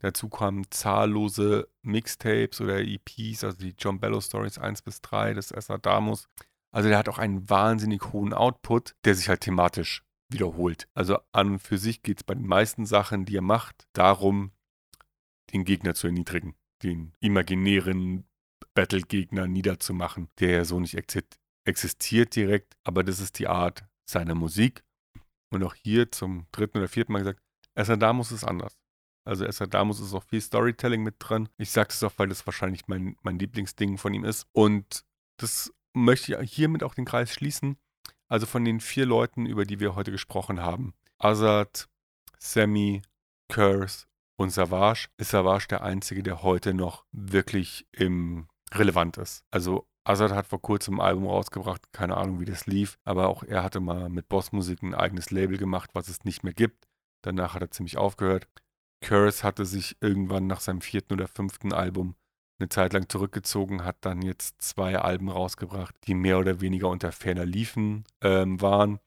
Dazu 0.05 0.29
kamen 0.29 0.67
zahllose 0.71 1.67
Mixtapes 1.81 2.61
oder 2.61 2.83
EPs, 2.83 3.43
also 3.43 3.57
die 3.57 3.75
John 3.79 4.01
Bello 4.01 4.21
Stories 4.21 4.59
1 4.59 4.83
bis 4.83 5.01
3, 5.01 5.33
das 5.33 5.49
Damus. 5.81 6.29
Also 6.75 6.91
der 6.91 6.99
hat 6.99 7.09
auch 7.09 7.17
einen 7.17 7.49
wahnsinnig 7.49 8.13
hohen 8.13 8.35
Output, 8.35 8.97
der 9.07 9.15
sich 9.15 9.31
halt 9.31 9.41
thematisch 9.41 10.05
wiederholt. 10.31 10.89
Also 10.93 11.21
an 11.33 11.53
und 11.53 11.59
für 11.61 11.79
sich 11.79 12.03
geht 12.03 12.19
es 12.19 12.25
bei 12.25 12.35
den 12.35 12.47
meisten 12.47 12.85
Sachen, 12.85 13.25
die 13.25 13.39
er 13.39 13.41
macht, 13.41 13.89
darum, 13.95 14.53
den 15.55 15.65
Gegner 15.65 15.95
zu 15.95 16.09
erniedrigen, 16.09 16.55
den 16.83 17.15
imaginären 17.21 18.27
Battle-Gegner 18.75 19.47
niederzumachen, 19.47 20.29
der 20.39 20.51
ja 20.51 20.65
so 20.67 20.81
nicht 20.81 20.99
existiert 21.65 22.37
direkt, 22.37 22.77
aber 22.85 23.05
das 23.05 23.21
ist 23.21 23.39
die 23.39 23.49
Art 23.49 23.87
seiner 24.05 24.35
Musik. 24.35 24.85
Und 25.51 25.65
auch 25.65 25.75
hier 25.75 26.13
zum 26.13 26.47
dritten 26.53 26.77
oder 26.77 26.89
vierten 26.89 27.15
Mal 27.15 27.21
gesagt, 27.21 27.41
Damus 28.03 28.33
ist 28.33 28.45
anders. 28.45 28.79
Also 29.25 29.47
Damus 29.67 30.01
ist 30.01 30.15
auch 30.15 30.25
viel 30.25 30.41
Storytelling 30.41 31.03
mit 31.03 31.17
dran. 31.19 31.49
Ich 31.57 31.71
sage 31.71 31.89
das 31.89 32.03
auch, 32.03 32.13
weil 32.17 32.29
das 32.29 32.47
wahrscheinlich 32.47 32.89
mein, 32.89 33.17
mein 33.23 33.39
Lieblingsding 33.39 33.99
von 33.99 34.13
ihm 34.13 34.25
ist. 34.25 34.47
Und 34.53 35.05
das 35.39 35.73
möchte 35.95 36.41
ich 36.43 36.53
hiermit 36.53 36.83
auch 36.83 36.95
den 36.95 37.05
Kreis 37.05 37.33
schließen. 37.33 37.77
Also 38.29 38.47
von 38.47 38.65
den 38.65 38.81
vier 38.81 39.07
Leuten, 39.07 39.47
über 39.47 39.65
die 39.65 39.81
wir 39.81 39.95
heute 39.95 40.11
gesprochen 40.11 40.61
haben. 40.61 40.95
Azad, 41.19 41.89
Sammy, 42.39 43.03
Curse 43.49 44.07
und 44.37 44.51
Savage, 44.51 45.09
ist 45.17 45.31
Savage 45.31 45.69
der 45.69 45.83
einzige, 45.83 46.23
der 46.23 46.43
heute 46.43 46.75
noch 46.75 47.05
wirklich 47.13 47.87
im 47.93 48.49
relevant 48.73 49.19
ist. 49.19 49.45
Also 49.51 49.87
Azad 50.05 50.33
hat 50.33 50.47
vor 50.47 50.61
kurzem 50.61 51.01
ein 51.01 51.07
Album 51.07 51.27
rausgebracht, 51.27 51.93
keine 51.93 52.17
Ahnung, 52.17 52.41
wie 52.41 52.45
das 52.45 52.67
lief, 52.67 52.99
aber 53.05 53.29
auch 53.29 53.43
er 53.43 53.63
hatte 53.63 53.81
mal 53.81 54.11
mit 54.11 54.29
Bossmusik 54.29 54.83
ein 54.83 54.95
eigenes 54.95 55.31
Label 55.31 55.57
gemacht, 55.57 55.91
was 55.95 56.09
es 56.09 56.25
nicht 56.25 56.45
mehr 56.45 56.53
gibt. 56.53 56.87
Danach 57.23 57.55
hat 57.55 57.63
er 57.63 57.71
ziemlich 57.71 57.97
aufgehört. 57.97 58.49
Curse 59.05 59.43
hatte 59.43 59.67
sich 59.67 59.97
irgendwann 60.01 60.47
nach 60.47 60.61
seinem 60.61 60.81
vierten 60.81 61.13
oder 61.15 61.29
fünften 61.29 61.73
Album 61.73 62.17
eine 62.59 62.69
Zeit 62.69 62.93
lang 62.93 63.09
zurückgezogen, 63.09 63.85
hat 63.85 63.97
dann 64.01 64.23
jetzt 64.23 64.63
zwei 64.63 64.99
Alben 64.99 65.29
rausgebracht, 65.29 65.95
die 66.07 66.15
mehr 66.15 66.39
oder 66.39 66.61
weniger 66.61 66.89
unter 66.89 67.13
ferner 67.13 67.45
Liefen 67.45 68.05
ähm, 68.23 68.61
waren 68.61 69.01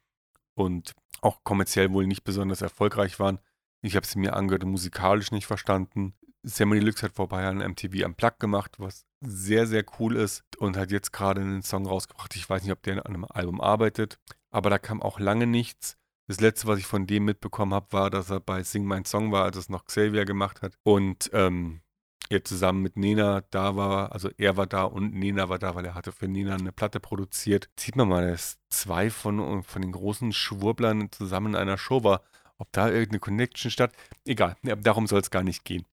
und 0.54 0.94
auch 1.22 1.44
kommerziell 1.44 1.92
wohl 1.94 2.06
nicht 2.08 2.24
besonders 2.24 2.62
erfolgreich 2.62 3.20
waren. 3.20 3.40
Ich 3.82 3.96
habe 3.96 4.06
sie 4.06 4.20
mir 4.20 4.36
angehört 4.36 4.64
und 4.64 4.72
musikalisch 4.72 5.32
nicht 5.32 5.48
verstanden. 5.48 6.14
Sammy 6.44 6.80
Deluxe 6.80 7.04
hat 7.04 7.14
vor 7.14 7.26
ein 7.26 7.30
paar 7.30 7.42
Jahren 7.42 7.58
MTV 7.58 8.16
Plug 8.16 8.34
gemacht, 8.40 8.76
was 8.78 9.06
sehr, 9.22 9.66
sehr 9.66 9.84
cool 10.00 10.16
ist 10.16 10.44
und 10.58 10.78
hat 10.78 10.92
jetzt 10.92 11.12
gerade 11.12 11.42
einen 11.42 11.64
Song 11.64 11.88
rausgebracht. 11.88 12.36
Ich 12.36 12.48
weiß 12.48 12.64
nicht, 12.64 12.72
ob 12.72 12.84
der 12.84 13.06
an 13.06 13.14
einem 13.14 13.26
Album 13.26 13.62
arbeitet, 13.62 14.20
aber 14.52 14.70
da 14.70 14.78
kam 14.78 15.02
auch 15.02 15.20
lange 15.20 15.48
nichts. 15.48 15.98
Das 16.28 16.42
letzte, 16.42 16.68
was 16.68 16.80
ich 16.80 16.86
von 16.86 17.08
dem 17.08 17.26
mitbekommen 17.26 17.74
habe, 17.74 17.92
war, 17.92 18.10
dass 18.10 18.30
er 18.30 18.42
bei 18.42 18.62
Sing 18.64 18.86
My 18.86 19.02
Song 19.06 19.32
war, 19.32 19.46
als 19.46 19.56
es 19.56 19.70
noch 19.70 19.86
Xavier 19.86 20.26
gemacht 20.26 20.62
hat. 20.62 20.78
Und 20.84 21.30
ähm, 21.34 21.82
er 22.30 22.44
zusammen 22.44 22.82
mit 22.82 22.98
Nena 22.98 23.42
da 23.52 23.78
war, 23.78 24.12
also 24.12 24.30
er 24.38 24.58
war 24.58 24.68
da 24.68 24.84
und 24.84 25.14
Nena 25.14 25.48
war 25.48 25.60
da, 25.60 25.76
weil 25.76 25.86
er 25.86 25.96
hatte 25.96 26.12
für 26.12 26.28
Nena 26.28 26.56
eine 26.56 26.74
Platte 26.74 27.00
produziert. 27.00 27.70
Sieht 27.80 27.96
man 27.96 28.10
mal, 28.10 28.30
dass 28.32 28.60
zwei 28.70 29.10
von, 29.10 29.64
von 29.64 29.82
den 29.82 29.94
großen 29.94 30.34
Schwurblern 30.34 31.12
zusammen 31.12 31.54
in 31.54 31.56
einer 31.56 31.78
Show 31.78 32.04
war. 32.04 32.22
Ob 32.58 32.72
da 32.74 32.90
irgendeine 32.90 33.20
Connection 33.20 33.72
statt, 33.72 33.94
egal, 34.26 34.58
darum 34.64 35.08
soll 35.08 35.22
es 35.22 35.32
gar 35.32 35.44
nicht 35.44 35.64
gehen. 35.64 35.86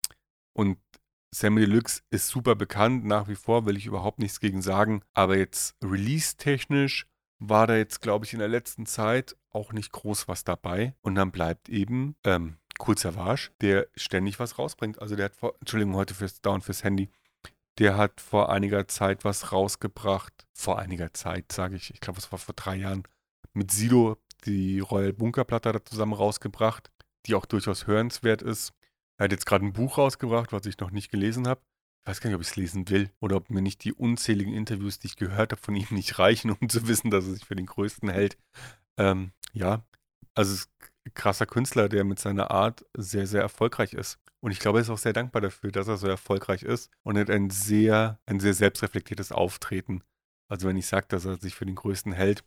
Und 0.53 0.79
Sammy 1.33 1.61
Deluxe 1.61 2.03
ist 2.11 2.29
super 2.29 2.55
bekannt, 2.55 3.05
nach 3.05 3.29
wie 3.29 3.35
vor 3.35 3.67
will 3.67 3.77
ich 3.77 3.87
überhaupt 3.87 4.19
nichts 4.19 4.41
gegen 4.41 4.63
sagen, 4.63 5.03
aber 5.15 5.37
jetzt 5.37 5.77
release-technisch 5.83 7.07
war 7.39 7.67
da 7.67 7.77
jetzt, 7.77 8.01
glaube 8.01 8.25
ich, 8.25 8.33
in 8.33 8.39
der 8.39 8.49
letzten 8.49 8.87
Zeit 8.87 9.37
auch 9.51 9.73
nicht 9.73 9.93
groß 9.93 10.29
was 10.29 10.45
dabei. 10.45 10.95
Und 11.03 11.15
dann 11.15 11.31
bleibt 11.31 11.69
eben 11.69 12.17
ähm, 12.25 12.57
Cool 12.79 12.99
Savage, 12.99 13.51
der 13.61 13.89
ständig 13.97 14.39
was 14.41 14.59
rausbringt. 14.59 15.01
Also 15.01 15.17
der 15.17 15.27
hat 15.27 15.37
vor, 15.37 15.55
Entschuldigung, 15.61 15.95
heute 15.95 16.15
fürs 16.15 16.41
Down 16.41 16.61
fürs 16.61 16.85
Handy. 16.85 17.11
Der 17.79 17.97
hat 17.97 18.21
vor 18.21 18.51
einiger 18.51 18.87
Zeit 18.89 19.25
was 19.25 19.53
rausgebracht. 19.53 20.33
Vor 20.53 20.79
einiger 20.79 21.13
Zeit, 21.13 21.53
sage 21.53 21.77
ich. 21.77 21.93
Ich 21.93 22.01
glaube, 22.01 22.19
es 22.19 22.31
war 22.31 22.39
vor 22.39 22.55
drei 22.55 22.77
Jahren. 22.77 23.05
Mit 23.53 23.71
Sido 23.71 24.17
die 24.45 24.81
Royal 24.81 25.13
Bunker 25.13 25.45
Platte 25.45 25.73
da 25.73 25.85
zusammen 25.85 26.13
rausgebracht, 26.13 26.91
die 27.27 27.35
auch 27.35 27.47
durchaus 27.47 27.87
hörenswert 27.87 28.43
ist. 28.43 28.73
Er 29.17 29.25
hat 29.25 29.33
jetzt 29.33 29.47
gerade 29.47 29.65
ein 29.65 29.73
Buch 29.73 29.99
rausgebracht, 29.99 30.53
was 30.53 30.67
ich 30.67 30.79
noch 30.79 30.91
nicht 30.91 31.11
gelesen 31.11 31.47
habe. 31.47 31.61
Ich 32.05 32.11
weiß 32.11 32.21
gar 32.21 32.29
nicht, 32.29 32.35
ob 32.35 32.43
ich 32.43 32.49
es 32.49 32.57
lesen 32.57 32.91
will 32.91 33.11
oder 33.19 33.37
ob 33.37 33.49
mir 33.49 33.63
nicht 33.63 33.83
die 33.83 33.95
unzähligen 33.95 34.53
Interviews, 34.53 34.99
die 34.99 35.07
ich 35.07 35.17
gehört 35.17 35.53
habe, 35.53 35.63
von 35.63 35.75
ihm 35.75 35.87
nicht 35.91 36.19
reichen, 36.19 36.51
um 36.51 36.69
zu 36.69 36.87
wissen, 36.87 37.11
dass 37.11 37.27
er 37.27 37.33
sich 37.33 37.47
für 37.47 37.57
den 37.57 37.65
Größten 37.65 38.11
hält. 38.11 38.37
Ähm, 38.99 39.33
ja, 39.55 39.83
also 40.35 40.53
ist 40.53 40.71
krasser 41.15 41.47
Künstler, 41.47 41.89
der 41.89 42.05
mit 42.05 42.19
seiner 42.19 42.51
Art 42.51 42.85
sehr, 42.95 43.27
sehr 43.27 43.41
erfolgreich 43.41 43.95
ist. 43.95 44.19
Und 44.41 44.51
ich 44.51 44.59
glaube, 44.59 44.79
er 44.79 44.83
ist 44.83 44.91
auch 44.91 44.99
sehr 44.99 45.15
dankbar 45.15 45.41
dafür, 45.41 45.71
dass 45.71 45.89
er 45.89 45.97
so 45.97 46.07
erfolgreich 46.07 46.63
ist 46.63 46.91
und 47.03 47.17
hat 47.17 47.31
ein 47.31 47.49
sehr, 47.49 48.21
ein 48.27 48.41
sehr 48.41 48.53
selbstreflektiertes 48.53 49.33
Auftreten. 49.33 50.03
Also 50.51 50.69
wenn 50.69 50.77
ich 50.77 50.87
sage, 50.87 51.07
dass 51.09 51.25
er 51.25 51.37
sich 51.37 51.55
für 51.55 51.65
den 51.65 51.75
Größten 51.75 52.13
hält, 52.13 52.45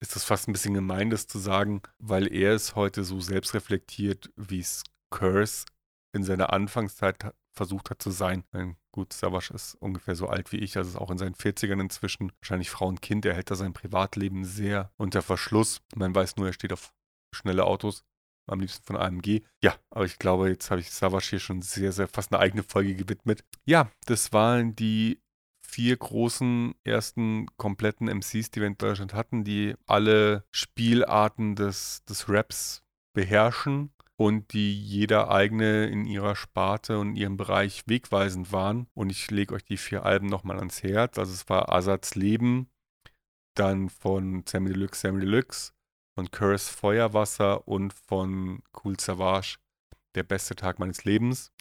ist 0.00 0.16
das 0.16 0.24
fast 0.24 0.48
ein 0.48 0.52
bisschen 0.52 0.74
gemein, 0.74 1.10
das 1.10 1.26
zu 1.26 1.38
sagen, 1.38 1.82
weil 1.98 2.32
er 2.32 2.54
es 2.54 2.74
heute 2.74 3.04
so 3.04 3.20
selbstreflektiert, 3.20 4.32
wie 4.36 4.60
es 4.60 4.84
Curse 5.10 5.66
in 6.14 6.24
seiner 6.24 6.52
Anfangszeit 6.52 7.34
versucht 7.54 7.90
hat 7.90 8.02
zu 8.02 8.10
sein. 8.10 8.44
Gut, 8.92 9.12
Savasch 9.12 9.50
ist 9.50 9.74
ungefähr 9.76 10.14
so 10.14 10.28
alt 10.28 10.52
wie 10.52 10.58
ich, 10.58 10.76
also 10.76 10.90
ist 10.90 10.96
auch 10.96 11.10
in 11.10 11.18
seinen 11.18 11.34
40ern 11.34 11.80
inzwischen. 11.80 12.32
Wahrscheinlich 12.40 12.70
Frau 12.70 12.86
und 12.86 13.02
Kind, 13.02 13.24
er 13.24 13.34
hält 13.34 13.50
da 13.50 13.54
sein 13.54 13.72
Privatleben 13.72 14.44
sehr 14.44 14.92
unter 14.96 15.22
Verschluss. 15.22 15.80
Man 15.94 16.14
weiß 16.14 16.36
nur, 16.36 16.46
er 16.46 16.52
steht 16.52 16.72
auf 16.72 16.92
schnelle 17.34 17.64
Autos, 17.64 18.04
am 18.46 18.60
liebsten 18.60 18.84
von 18.84 18.96
AMG. 18.96 19.42
Ja, 19.62 19.74
aber 19.90 20.04
ich 20.04 20.18
glaube, 20.18 20.48
jetzt 20.48 20.70
habe 20.70 20.80
ich 20.80 20.90
Savasch 20.90 21.30
hier 21.30 21.40
schon 21.40 21.62
sehr, 21.62 21.92
sehr 21.92 22.08
fast 22.08 22.32
eine 22.32 22.40
eigene 22.40 22.62
Folge 22.62 22.94
gewidmet. 22.94 23.44
Ja, 23.64 23.90
das 24.06 24.32
waren 24.32 24.76
die 24.76 25.20
vier 25.66 25.96
großen 25.96 26.74
ersten 26.84 27.46
kompletten 27.56 28.06
MCs, 28.06 28.50
die 28.50 28.60
wir 28.60 28.66
in 28.66 28.78
Deutschland 28.78 29.14
hatten, 29.14 29.44
die 29.44 29.74
alle 29.86 30.44
Spielarten 30.52 31.56
des, 31.56 32.04
des 32.04 32.28
Raps 32.28 32.82
beherrschen 33.12 33.90
und 34.24 34.54
die 34.54 34.72
jeder 34.72 35.30
eigene 35.30 35.84
in 35.84 36.06
ihrer 36.06 36.34
Sparte 36.34 36.98
und 36.98 37.14
ihrem 37.14 37.36
Bereich 37.36 37.82
wegweisend 37.86 38.52
waren. 38.52 38.86
Und 38.94 39.10
ich 39.10 39.30
lege 39.30 39.54
euch 39.54 39.66
die 39.66 39.76
vier 39.76 40.06
Alben 40.06 40.28
nochmal 40.28 40.56
ans 40.56 40.82
Herz. 40.82 41.18
Also 41.18 41.34
es 41.34 41.46
war 41.50 41.70
Asats 41.70 42.14
Leben, 42.14 42.70
dann 43.54 43.90
von 43.90 44.42
Sammy 44.46 44.70
Deluxe, 44.70 45.02
Sammy 45.02 45.20
Deluxe, 45.20 45.74
von 46.14 46.30
Curse 46.30 46.72
Feuerwasser 46.72 47.68
und 47.68 47.92
von 47.92 48.62
Cool 48.82 48.98
Savage 48.98 49.58
Der 50.14 50.22
beste 50.22 50.56
Tag 50.56 50.78
meines 50.78 51.04
Lebens. 51.04 51.52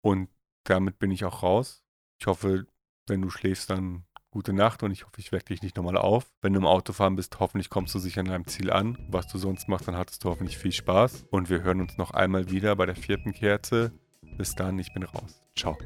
Und 0.00 0.30
damit 0.62 1.00
bin 1.00 1.10
ich 1.10 1.24
auch 1.24 1.42
raus. 1.42 1.82
Ich 2.20 2.28
hoffe, 2.28 2.68
wenn 3.08 3.22
du 3.22 3.30
schläfst, 3.30 3.70
dann 3.70 4.04
gute 4.34 4.52
Nacht 4.52 4.82
und 4.82 4.90
ich 4.90 5.06
hoffe, 5.06 5.18
ich 5.18 5.32
wecke 5.32 5.46
dich 5.46 5.62
nicht 5.62 5.76
nochmal 5.76 5.96
auf. 5.96 6.26
Wenn 6.42 6.52
du 6.52 6.58
im 6.58 6.66
Autofahren 6.66 7.16
bist, 7.16 7.38
hoffentlich 7.40 7.70
kommst 7.70 7.94
du 7.94 8.00
sicher 8.00 8.20
an 8.20 8.26
deinem 8.26 8.46
Ziel 8.46 8.70
an. 8.70 8.98
Was 9.08 9.28
du 9.28 9.38
sonst 9.38 9.68
machst, 9.68 9.88
dann 9.88 9.96
hattest 9.96 10.24
du 10.24 10.28
hoffentlich 10.28 10.58
viel 10.58 10.72
Spaß. 10.72 11.26
Und 11.30 11.48
wir 11.48 11.62
hören 11.62 11.80
uns 11.80 11.96
noch 11.96 12.10
einmal 12.10 12.50
wieder 12.50 12.74
bei 12.76 12.84
der 12.84 12.96
vierten 12.96 13.32
Kerze. 13.32 13.92
Bis 14.36 14.54
dann, 14.54 14.78
ich 14.78 14.92
bin 14.92 15.04
raus. 15.04 15.40
Ciao. 15.56 15.78